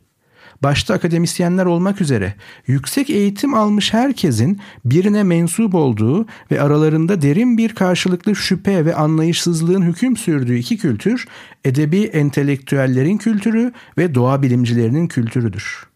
Başta 0.63 0.93
akademisyenler 0.93 1.65
olmak 1.65 2.01
üzere 2.01 2.33
yüksek 2.67 3.09
eğitim 3.09 3.53
almış 3.53 3.93
herkesin 3.93 4.59
birine 4.85 5.23
mensup 5.23 5.75
olduğu 5.75 6.25
ve 6.51 6.61
aralarında 6.61 7.21
derin 7.21 7.57
bir 7.57 7.75
karşılıklı 7.75 8.35
şüphe 8.35 8.85
ve 8.85 8.95
anlayışsızlığın 8.95 9.81
hüküm 9.81 10.17
sürdüğü 10.17 10.57
iki 10.57 10.77
kültür, 10.77 11.27
edebi 11.65 12.03
entelektüellerin 12.03 13.17
kültürü 13.17 13.71
ve 13.97 14.15
doğa 14.15 14.41
bilimcilerinin 14.41 15.07
kültürüdür. 15.07 15.87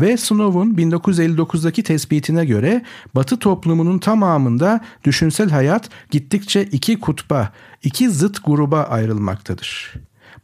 Ve 0.00 0.16
Snow'un 0.16 0.74
1959'daki 0.74 1.82
tespitine 1.82 2.44
göre 2.44 2.82
Batı 3.14 3.38
toplumunun 3.38 3.98
tamamında 3.98 4.80
düşünsel 5.04 5.50
hayat 5.50 5.90
gittikçe 6.10 6.62
iki 6.62 7.00
kutba, 7.00 7.52
iki 7.82 8.10
zıt 8.10 8.44
gruba 8.44 8.82
ayrılmaktadır. 8.82 9.94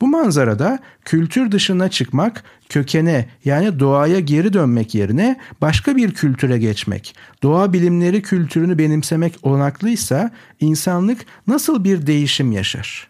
Bu 0.00 0.06
manzarada 0.06 0.78
kültür 1.04 1.52
dışına 1.52 1.88
çıkmak, 1.88 2.44
kökene 2.68 3.28
yani 3.44 3.80
doğaya 3.80 4.20
geri 4.20 4.52
dönmek 4.52 4.94
yerine 4.94 5.40
başka 5.60 5.96
bir 5.96 6.14
kültüre 6.14 6.58
geçmek, 6.58 7.16
doğa 7.42 7.72
bilimleri 7.72 8.22
kültürünü 8.22 8.78
benimsemek 8.78 9.34
olanaklıysa 9.42 10.30
insanlık 10.60 11.26
nasıl 11.46 11.84
bir 11.84 12.06
değişim 12.06 12.52
yaşar? 12.52 13.08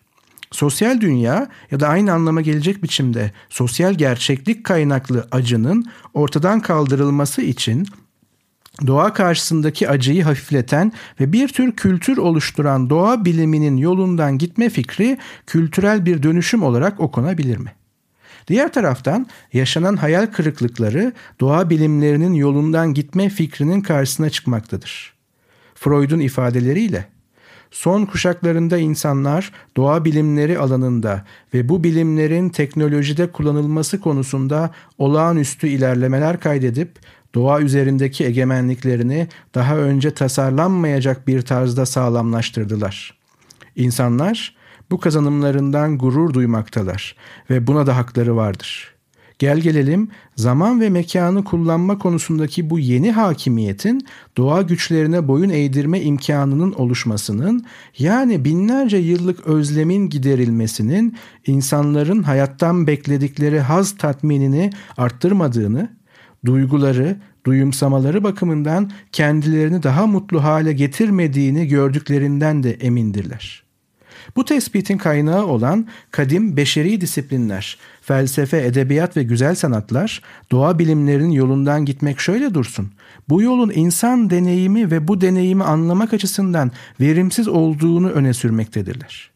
Sosyal 0.51 1.01
dünya 1.01 1.49
ya 1.70 1.80
da 1.80 1.89
aynı 1.89 2.12
anlama 2.12 2.41
gelecek 2.41 2.82
biçimde 2.82 3.32
sosyal 3.51 3.95
gerçeklik 3.95 4.64
kaynaklı 4.64 5.28
acının 5.32 5.87
ortadan 6.14 6.61
kaldırılması 6.61 7.43
için 7.43 7.87
doğa 8.87 9.12
karşısındaki 9.12 9.89
acıyı 9.89 10.25
hafifleten 10.25 10.93
ve 11.20 11.33
bir 11.33 11.49
tür 11.49 11.72
kültür 11.72 12.16
oluşturan 12.16 12.91
doğa 12.91 13.25
biliminin 13.25 13.77
yolundan 13.77 14.39
gitme 14.39 14.68
fikri 14.68 15.18
kültürel 15.47 16.07
bir 16.07 16.22
dönüşüm 16.22 16.62
olarak 16.62 17.01
okunabilir 17.01 17.57
mi? 17.57 17.72
Diğer 18.49 18.72
taraftan 18.72 19.27
yaşanan 19.53 19.97
hayal 19.97 20.27
kırıklıkları 20.27 21.12
doğa 21.41 21.70
bilimlerinin 21.70 22.35
yolundan 22.35 22.95
gitme 22.95 23.29
fikrinin 23.29 23.81
karşısına 23.81 24.31
çıkmaktadır. 24.31 25.14
Freud'un 25.75 26.20
ifadeleriyle 26.20 27.07
Son 27.70 28.05
kuşaklarında 28.05 28.79
insanlar 28.79 29.53
doğa 29.77 30.05
bilimleri 30.05 30.59
alanında 30.59 31.25
ve 31.55 31.68
bu 31.68 31.85
bilimlerin 31.85 32.49
teknolojide 32.49 33.33
kullanılması 33.33 34.01
konusunda 34.01 34.70
olağanüstü 34.99 35.68
ilerlemeler 35.68 36.41
kaydedip 36.41 36.99
doğa 37.35 37.61
üzerindeki 37.61 38.24
egemenliklerini 38.24 39.28
daha 39.55 39.76
önce 39.76 40.11
tasarlanmayacak 40.11 41.26
bir 41.26 41.43
tarzda 41.43 41.87
sağlamlaştırdılar. 41.87 43.18
İnsanlar 43.76 44.57
bu 44.91 45.01
kazanımlarından 45.01 45.99
gurur 45.99 46.35
duymaktalar 46.35 47.16
ve 47.51 47.66
buna 47.66 47.87
da 47.87 47.97
hakları 47.97 48.37
vardır.'' 48.37 48.95
Gel 49.39 49.59
gelelim 49.59 50.09
zaman 50.37 50.80
ve 50.80 50.91
mekanı 50.91 51.45
kullanma 51.45 51.99
konusundaki 51.99 52.70
bu 52.70 52.78
yeni 52.78 53.12
hakimiyetin 53.12 54.07
doğa 54.37 54.62
güçlerine 54.62 55.28
boyun 55.28 55.51
eğdirme 55.51 56.01
imkanının 56.01 56.72
oluşmasının 56.72 57.66
yani 57.99 58.45
binlerce 58.45 58.97
yıllık 58.97 59.47
özlemin 59.47 60.09
giderilmesinin 60.09 61.16
insanların 61.47 62.22
hayattan 62.22 62.87
bekledikleri 62.87 63.61
haz 63.61 63.97
tatminini 63.97 64.70
arttırmadığını, 64.97 65.89
duyguları, 66.45 67.16
duyumsamaları 67.47 68.24
bakımından 68.24 68.90
kendilerini 69.12 69.82
daha 69.82 70.07
mutlu 70.07 70.45
hale 70.45 70.72
getirmediğini 70.72 71.68
gördüklerinden 71.68 72.62
de 72.62 72.72
emindirler. 72.72 73.64
Bu 74.36 74.45
tespitin 74.45 74.99
kaynağı 74.99 75.47
olan 75.47 75.88
kadim 76.11 76.57
beşeri 76.57 77.01
disiplinler, 77.01 77.78
felsefe, 78.03 78.66
edebiyat 78.66 79.16
ve 79.16 79.22
güzel 79.22 79.55
sanatlar, 79.55 80.22
doğa 80.53 80.78
bilimlerinin 80.78 81.30
yolundan 81.30 81.84
gitmek 81.84 82.20
şöyle 82.20 82.55
dursun. 82.55 82.90
Bu 83.28 83.42
yolun 83.42 83.72
insan 83.74 84.30
deneyimi 84.30 84.90
ve 84.90 85.09
bu 85.09 85.20
deneyimi 85.20 85.64
anlamak 85.64 86.14
açısından 86.14 86.70
verimsiz 87.01 87.49
olduğunu 87.49 88.11
öne 88.11 88.34
sürmektedirler. 88.34 89.30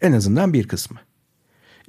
En 0.00 0.12
azından 0.12 0.52
bir 0.52 0.68
kısmı. 0.68 0.98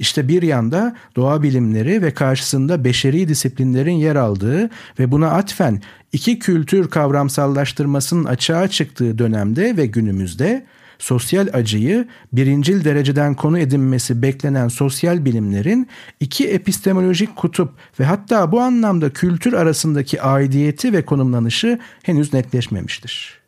İşte 0.02 0.28
bir 0.28 0.41
yanda 0.41 0.95
doğa 1.16 1.43
bilimleri 1.43 2.02
ve 2.02 2.14
karşısında 2.14 2.84
beşeri 2.84 3.28
disiplinlerin 3.28 3.91
yer 3.91 4.16
aldığı 4.16 4.70
ve 4.99 5.12
buna 5.12 5.32
atfen 5.32 5.82
iki 6.14 6.39
kültür 6.39 6.89
kavramsallaştırmasının 6.89 8.26
açığa 8.26 8.68
çıktığı 8.68 9.18
dönemde 9.18 9.78
ve 9.78 9.86
günümüzde 9.86 10.66
sosyal 10.99 11.47
acıyı 11.54 12.08
birincil 12.34 12.86
dereceden 12.86 13.34
konu 13.34 13.60
edinmesi 13.60 14.22
beklenen 14.22 14.68
sosyal 14.68 15.26
bilimlerin 15.26 15.88
iki 16.20 16.47
epistemolojik 16.47 17.36
kutup 17.36 17.70
ve 17.99 18.06
hatta 18.06 18.52
bu 18.52 18.62
anlamda 18.62 19.10
kültür 19.10 19.54
arasındaki 19.54 20.22
aidiyeti 20.22 20.93
ve 20.93 21.06
konumlanışı 21.06 21.80
henüz 22.04 22.34
netleşmemiştir. 22.34 23.41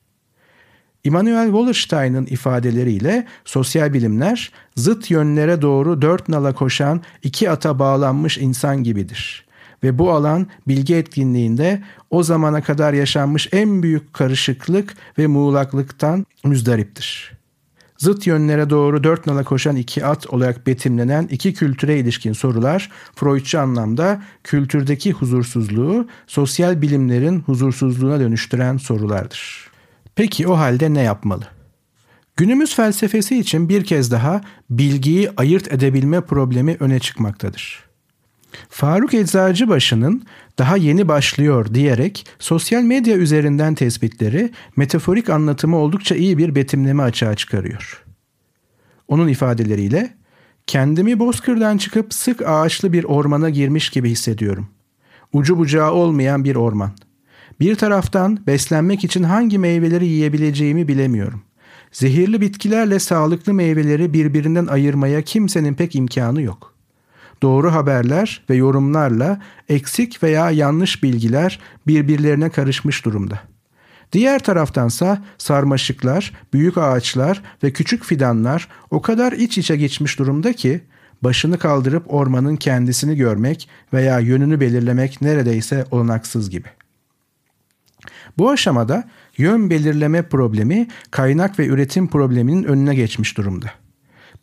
Immanuel 1.04 1.46
Wallerstein'ın 1.46 2.26
ifadeleriyle 2.26 3.28
sosyal 3.46 3.94
bilimler 3.94 4.52
zıt 4.76 5.12
yönlere 5.12 5.62
doğru 5.62 6.02
dört 6.02 6.30
nala 6.30 6.54
koşan 6.54 7.02
iki 7.24 7.50
ata 7.50 7.80
bağlanmış 7.80 8.38
insan 8.38 8.84
gibidir. 8.84 9.46
Ve 9.84 10.00
bu 10.00 10.12
alan 10.12 10.48
bilgi 10.68 10.96
etkinliğinde 10.96 11.82
o 12.10 12.24
zamana 12.24 12.62
kadar 12.62 12.94
yaşanmış 12.94 13.50
en 13.52 13.84
büyük 13.84 14.14
karışıklık 14.14 14.94
ve 15.18 15.28
muğlaklıktan 15.28 16.26
müzdariptir 16.44 17.44
zıt 18.04 18.28
yönlere 18.28 18.70
doğru 18.70 19.04
dört 19.04 19.28
nala 19.28 19.44
koşan 19.44 19.76
iki 19.76 20.06
at 20.06 20.28
olarak 20.28 20.68
betimlenen 20.68 21.28
iki 21.32 21.54
kültüre 21.54 22.00
ilişkin 22.00 22.34
sorular 22.34 22.90
Freudçu 23.16 23.60
anlamda 23.60 24.22
kültürdeki 24.44 25.12
huzursuzluğu 25.12 26.08
sosyal 26.28 26.82
bilimlerin 26.82 27.40
huzursuzluğuna 27.40 28.20
dönüştüren 28.20 28.78
sorulardır. 28.78 29.73
Peki 30.16 30.48
o 30.48 30.58
halde 30.58 30.94
ne 30.94 31.02
yapmalı? 31.02 31.48
Günümüz 32.38 32.76
felsefesi 32.76 33.40
için 33.40 33.70
bir 33.70 33.84
kez 33.84 34.12
daha 34.12 34.42
bilgiyi 34.70 35.32
ayırt 35.38 35.74
edebilme 35.74 36.22
problemi 36.22 36.78
öne 36.80 37.00
çıkmaktadır. 37.00 37.84
Faruk 38.70 39.14
Eczacıbaşı'nın 39.14 40.24
daha 40.58 40.78
yeni 40.78 41.08
başlıyor 41.08 41.74
diyerek 41.74 42.26
sosyal 42.40 42.82
medya 42.82 43.16
üzerinden 43.16 43.76
tespitleri 43.76 44.52
metaforik 44.76 45.30
anlatımı 45.30 45.78
oldukça 45.78 46.16
iyi 46.16 46.38
bir 46.38 46.56
betimleme 46.56 47.04
açığa 47.04 47.36
çıkarıyor. 47.36 48.04
Onun 49.08 49.28
ifadeleriyle 49.28 50.14
kendimi 50.68 51.20
bozkırdan 51.20 51.78
çıkıp 51.78 52.14
sık 52.14 52.42
ağaçlı 52.42 52.94
bir 52.94 53.04
ormana 53.04 53.50
girmiş 53.50 53.90
gibi 53.90 54.10
hissediyorum. 54.10 54.68
Ucu 55.34 55.58
bucağı 55.58 55.92
olmayan 55.92 56.44
bir 56.44 56.56
orman. 56.56 56.92
Bir 57.60 57.76
taraftan 57.76 58.40
beslenmek 58.48 59.04
için 59.04 59.24
hangi 59.24 59.60
meyveleri 59.60 60.06
yiyebileceğimi 60.06 60.88
bilemiyorum. 60.88 61.42
Zehirli 61.92 62.42
bitkilerle 62.42 63.00
sağlıklı 63.00 63.54
meyveleri 63.54 64.14
birbirinden 64.14 64.68
ayırmaya 64.68 65.22
kimsenin 65.22 65.74
pek 65.74 65.96
imkanı 65.96 66.42
yok 66.42 66.74
doğru 67.44 67.74
haberler 67.74 68.42
ve 68.50 68.56
yorumlarla 68.56 69.42
eksik 69.70 70.24
veya 70.24 70.52
yanlış 70.52 71.04
bilgiler 71.04 71.60
birbirlerine 71.88 72.50
karışmış 72.50 73.06
durumda. 73.06 73.40
Diğer 74.12 74.40
taraftansa 74.40 75.24
sarmaşıklar, 75.38 76.34
büyük 76.54 76.78
ağaçlar 76.78 77.44
ve 77.64 77.74
küçük 77.74 78.04
fidanlar 78.04 78.68
o 78.92 79.02
kadar 79.02 79.32
iç 79.32 79.58
içe 79.58 79.76
geçmiş 79.76 80.20
durumda 80.20 80.54
ki 80.54 80.82
başını 81.22 81.58
kaldırıp 81.58 82.14
ormanın 82.14 82.56
kendisini 82.56 83.16
görmek 83.16 83.70
veya 83.94 84.20
yönünü 84.20 84.60
belirlemek 84.60 85.22
neredeyse 85.22 85.86
olanaksız 85.92 86.50
gibi. 86.50 86.68
Bu 88.38 88.50
aşamada 88.50 89.10
yön 89.38 89.70
belirleme 89.70 90.22
problemi 90.22 90.88
kaynak 91.12 91.60
ve 91.60 91.68
üretim 91.68 92.08
probleminin 92.08 92.64
önüne 92.64 92.96
geçmiş 92.96 93.38
durumda. 93.38 93.72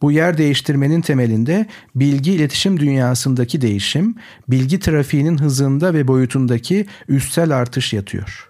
Bu 0.03 0.13
yer 0.13 0.39
değiştirmenin 0.39 1.01
temelinde 1.01 1.67
bilgi 1.95 2.33
iletişim 2.33 2.81
dünyasındaki 2.81 3.61
değişim, 3.61 4.15
bilgi 4.49 4.81
trafiğinin 4.81 5.39
hızında 5.39 5.95
ve 5.95 6.09
boyutundaki 6.09 6.87
üstsel 7.09 7.57
artış 7.57 7.93
yatıyor. 7.93 8.50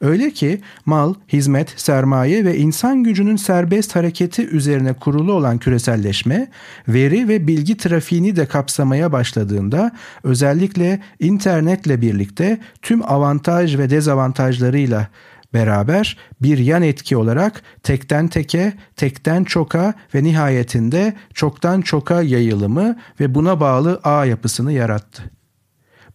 Öyle 0.00 0.30
ki 0.30 0.60
mal, 0.86 1.14
hizmet, 1.32 1.74
sermaye 1.76 2.44
ve 2.44 2.56
insan 2.56 3.04
gücünün 3.04 3.36
serbest 3.36 3.96
hareketi 3.96 4.46
üzerine 4.48 4.92
kurulu 4.92 5.32
olan 5.32 5.58
küreselleşme, 5.58 6.48
veri 6.88 7.28
ve 7.28 7.46
bilgi 7.46 7.76
trafiğini 7.76 8.36
de 8.36 8.46
kapsamaya 8.46 9.12
başladığında 9.12 9.92
özellikle 10.24 11.00
internetle 11.18 12.00
birlikte 12.00 12.58
tüm 12.82 13.12
avantaj 13.12 13.78
ve 13.78 13.90
dezavantajlarıyla 13.90 15.08
beraber 15.54 16.18
bir 16.42 16.58
yan 16.58 16.82
etki 16.82 17.16
olarak 17.16 17.62
tekten 17.82 18.28
teke, 18.28 18.72
tekten 18.96 19.44
çoka 19.44 19.94
ve 20.14 20.24
nihayetinde 20.24 21.14
çoktan 21.34 21.80
çoka 21.80 22.22
yayılımı 22.22 22.96
ve 23.20 23.34
buna 23.34 23.60
bağlı 23.60 24.00
ağ 24.04 24.24
yapısını 24.24 24.72
yarattı. 24.72 25.39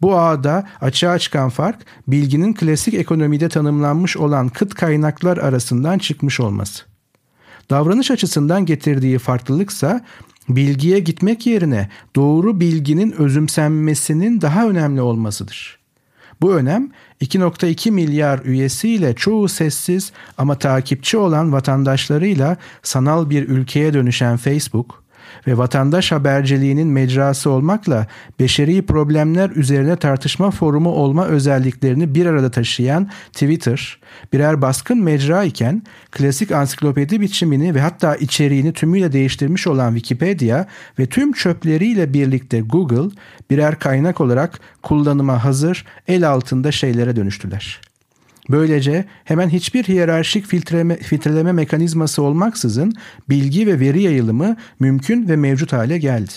Bu 0.05 0.17
ağda 0.17 0.67
açığa 0.81 1.19
çıkan 1.19 1.49
fark 1.49 1.85
bilginin 2.07 2.53
klasik 2.53 2.93
ekonomide 2.93 3.49
tanımlanmış 3.49 4.17
olan 4.17 4.49
kıt 4.49 4.73
kaynaklar 4.73 5.37
arasından 5.37 5.97
çıkmış 5.97 6.39
olması. 6.39 6.83
Davranış 7.69 8.11
açısından 8.11 8.65
getirdiği 8.65 9.19
farklılıksa 9.19 10.05
bilgiye 10.49 10.99
gitmek 10.99 11.47
yerine 11.47 11.89
doğru 12.15 12.59
bilginin 12.59 13.11
özümsenmesinin 13.11 14.41
daha 14.41 14.67
önemli 14.67 15.01
olmasıdır. 15.01 15.79
Bu 16.41 16.55
önem 16.55 16.91
2.2 17.21 17.91
milyar 17.91 18.39
üyesiyle 18.43 19.15
çoğu 19.15 19.47
sessiz 19.47 20.11
ama 20.37 20.59
takipçi 20.59 21.17
olan 21.17 21.53
vatandaşlarıyla 21.53 22.57
sanal 22.83 23.29
bir 23.29 23.49
ülkeye 23.49 23.93
dönüşen 23.93 24.37
Facebook, 24.37 25.04
ve 25.47 25.57
vatandaş 25.57 26.11
haberciliğinin 26.11 26.87
mecrası 26.87 27.49
olmakla 27.49 28.07
beşeri 28.39 28.85
problemler 28.85 29.49
üzerine 29.49 29.95
tartışma 29.95 30.51
forumu 30.51 30.89
olma 30.89 31.25
özelliklerini 31.25 32.15
bir 32.15 32.25
arada 32.25 32.51
taşıyan 32.51 33.09
Twitter, 33.33 33.99
birer 34.33 34.61
baskın 34.61 35.03
mecra 35.03 35.43
iken 35.43 35.83
klasik 36.11 36.51
ansiklopedi 36.51 37.21
biçimini 37.21 37.75
ve 37.75 37.81
hatta 37.81 38.15
içeriğini 38.15 38.73
tümüyle 38.73 39.11
değiştirmiş 39.11 39.67
olan 39.67 39.95
Wikipedia 39.95 40.65
ve 40.99 41.05
tüm 41.05 41.33
çöpleriyle 41.33 42.13
birlikte 42.13 42.59
Google 42.59 43.15
birer 43.49 43.79
kaynak 43.79 44.21
olarak 44.21 44.59
kullanıma 44.83 45.43
hazır 45.43 45.85
el 46.07 46.29
altında 46.29 46.71
şeylere 46.71 47.15
dönüştüler. 47.15 47.81
Böylece 48.49 49.05
hemen 49.23 49.49
hiçbir 49.49 49.83
hiyerarşik 49.83 50.45
filtreleme, 50.45 50.97
filtreleme 50.97 51.51
mekanizması 51.51 52.21
olmaksızın 52.21 52.93
bilgi 53.29 53.67
ve 53.67 53.79
veri 53.79 54.01
yayılımı 54.01 54.55
mümkün 54.79 55.27
ve 55.27 55.35
mevcut 55.35 55.73
hale 55.73 55.97
geldi. 55.97 56.31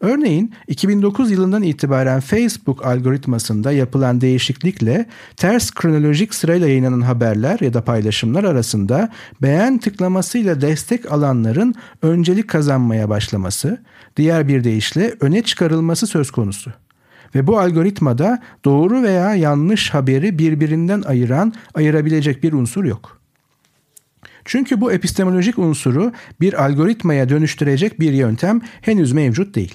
Örneğin 0.00 0.54
2009 0.68 1.30
yılından 1.30 1.62
itibaren 1.62 2.20
Facebook 2.20 2.86
algoritmasında 2.86 3.72
yapılan 3.72 4.20
değişiklikle 4.20 5.06
ters 5.36 5.70
kronolojik 5.70 6.34
sırayla 6.34 6.68
yayınlanan 6.68 7.00
haberler 7.00 7.60
ya 7.60 7.74
da 7.74 7.84
paylaşımlar 7.84 8.44
arasında 8.44 9.08
beğen 9.42 9.78
tıklamasıyla 9.78 10.60
destek 10.60 11.12
alanların 11.12 11.74
öncelik 12.02 12.48
kazanmaya 12.48 13.08
başlaması, 13.08 13.78
diğer 14.16 14.48
bir 14.48 14.64
deyişle 14.64 15.14
öne 15.20 15.42
çıkarılması 15.42 16.06
söz 16.06 16.30
konusu. 16.30 16.83
Ve 17.34 17.46
bu 17.46 17.58
algoritmada 17.58 18.42
doğru 18.64 19.02
veya 19.02 19.34
yanlış 19.34 19.94
haberi 19.94 20.38
birbirinden 20.38 21.02
ayıran, 21.02 21.52
ayırabilecek 21.74 22.42
bir 22.42 22.52
unsur 22.52 22.84
yok. 22.84 23.20
Çünkü 24.44 24.80
bu 24.80 24.92
epistemolojik 24.92 25.58
unsuru 25.58 26.12
bir 26.40 26.64
algoritmaya 26.64 27.28
dönüştürecek 27.28 28.00
bir 28.00 28.12
yöntem 28.12 28.60
henüz 28.80 29.12
mevcut 29.12 29.54
değil. 29.54 29.74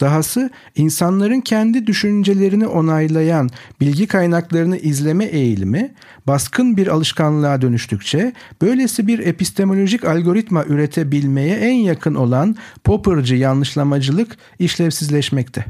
Dahası 0.00 0.50
insanların 0.76 1.40
kendi 1.40 1.86
düşüncelerini 1.86 2.66
onaylayan 2.66 3.50
bilgi 3.80 4.06
kaynaklarını 4.06 4.76
izleme 4.76 5.24
eğilimi 5.24 5.94
baskın 6.26 6.76
bir 6.76 6.86
alışkanlığa 6.86 7.62
dönüştükçe 7.62 8.32
böylesi 8.62 9.06
bir 9.06 9.18
epistemolojik 9.18 10.04
algoritma 10.04 10.64
üretebilmeye 10.64 11.56
en 11.56 11.74
yakın 11.74 12.14
olan 12.14 12.56
Popper'cı 12.84 13.34
yanlışlamacılık 13.34 14.36
işlevsizleşmekte 14.58 15.64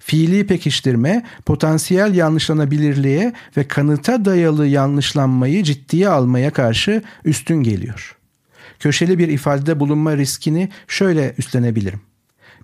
fiili 0.00 0.46
pekiştirme, 0.46 1.24
potansiyel 1.46 2.14
yanlışlanabilirliğe 2.14 3.32
ve 3.56 3.68
kanıta 3.68 4.24
dayalı 4.24 4.66
yanlışlanmayı 4.66 5.62
ciddiye 5.62 6.08
almaya 6.08 6.50
karşı 6.52 7.02
üstün 7.24 7.62
geliyor. 7.62 8.16
Köşeli 8.78 9.18
bir 9.18 9.28
ifadede 9.28 9.80
bulunma 9.80 10.16
riskini 10.16 10.68
şöyle 10.88 11.34
üstlenebilirim. 11.38 12.00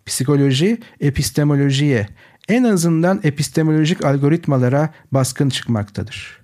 Psikoloji, 0.07 0.79
epistemolojiye, 1.01 2.07
en 2.49 2.65
azından 2.65 3.21
epistemolojik 3.25 4.05
algoritmalara 4.05 4.95
baskın 5.13 5.49
çıkmaktadır. 5.49 6.41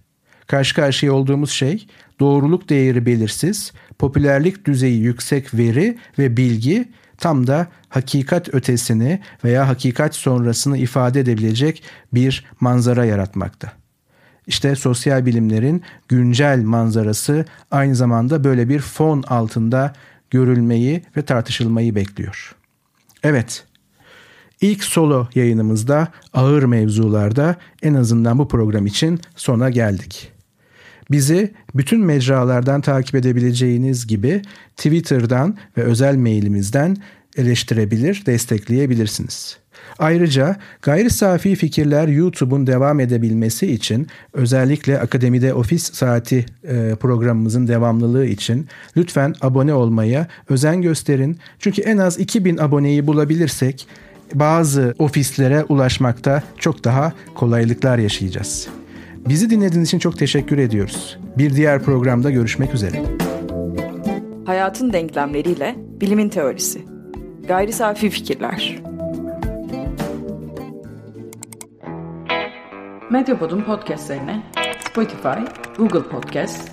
Karşı 0.47 0.75
karşıya 0.75 1.13
olduğumuz 1.13 1.51
şey 1.51 1.87
doğruluk 2.21 2.69
değeri 2.69 3.07
belirsiz, 3.07 3.73
popülerlik 3.99 4.65
düzeyi 4.65 5.01
yüksek 5.01 5.55
veri 5.55 5.99
ve 6.19 6.37
bilgi 6.37 6.89
tam 7.23 7.47
da 7.47 7.67
hakikat 7.89 8.55
ötesini 8.55 9.21
veya 9.45 9.69
hakikat 9.69 10.15
sonrasını 10.15 10.79
ifade 10.79 11.21
edebilecek 11.21 11.83
bir 12.15 12.45
manzara 12.61 13.05
yaratmakta. 13.05 13.73
İşte 14.47 14.77
sosyal 14.77 15.27
bilimlerin 15.27 15.83
güncel 16.09 16.63
manzarası 16.63 17.45
aynı 17.71 17.95
zamanda 17.95 18.45
böyle 18.45 18.69
bir 18.69 18.81
fon 18.81 19.23
altında 19.23 19.93
görülmeyi 20.31 21.03
ve 21.17 21.23
tartışılmayı 21.23 21.95
bekliyor. 21.95 22.55
Evet, 23.23 23.65
ilk 24.61 24.85
solo 24.85 25.29
yayınımızda 25.35 26.09
ağır 26.33 26.63
mevzularda 26.63 27.57
en 27.83 27.95
azından 27.95 28.39
bu 28.39 28.49
program 28.49 28.87
için 28.87 29.21
sona 29.37 29.71
geldik. 29.71 30.32
Bizi 31.13 31.53
bütün 31.75 32.01
mecralardan 32.01 32.81
takip 32.81 33.15
edebileceğiniz 33.15 34.07
gibi 34.07 34.43
Twitter'dan 34.77 35.57
ve 35.77 35.83
özel 35.83 36.17
mailimizden 36.17 36.97
eleştirebilir, 37.37 38.23
destekleyebilirsiniz. 38.27 39.57
Ayrıca 39.99 40.57
gayri 40.83 41.11
safi 41.11 41.55
fikirler 41.55 42.09
YouTube'un 42.09 42.67
devam 42.67 43.01
edebilmesi 43.01 43.73
için 43.73 44.07
özellikle 44.33 45.01
Akademide 45.01 45.55
Ofis 45.55 45.93
Saati 45.93 46.47
e, 46.65 46.95
programımızın 47.01 47.69
devamlılığı 47.69 48.27
için 48.27 48.69
lütfen 48.97 49.35
abone 49.41 49.75
olmaya 49.75 50.27
özen 50.49 50.83
gösterin. 50.83 51.39
Çünkü 51.59 51.83
en 51.83 51.99
az 51.99 52.19
2000 52.19 52.59
aboneyi 52.59 53.07
bulabilirsek 53.07 53.87
bazı 54.35 54.95
ofislere 54.99 55.65
ulaşmakta 55.65 56.43
çok 56.59 56.85
daha 56.85 57.13
kolaylıklar 57.35 57.99
yaşayacağız. 57.99 58.69
Bizi 59.29 59.51
dinlediğiniz 59.51 59.89
için 59.89 59.99
çok 59.99 60.19
teşekkür 60.19 60.59
ediyoruz. 60.59 61.19
Bir 61.39 61.57
diğer 61.57 61.83
programda 61.83 62.31
görüşmek 62.31 62.75
üzere. 62.75 63.03
Hayatın 64.47 64.93
denklemleriyle 64.93 65.75
bilimin 66.01 66.29
teorisi. 66.29 66.83
Gayri 67.49 67.73
safi 67.73 68.11
fikirler. 68.11 68.83
Medyapod'un 73.11 73.63
podcastlerine 73.63 74.43
Spotify, 74.91 75.41
Google 75.79 76.03
Podcast, 76.09 76.71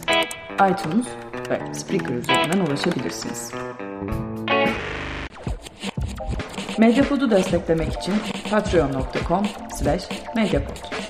iTunes 0.53 1.07
ve 1.49 1.73
Spreaker 1.73 2.15
üzerinden 2.15 2.59
ulaşabilirsiniz. 2.65 3.51
Medyapod'u 6.77 7.31
desteklemek 7.31 7.93
için 7.93 8.13
patreon.com 8.51 9.45
slash 9.79 10.09
medyapod. 10.35 11.09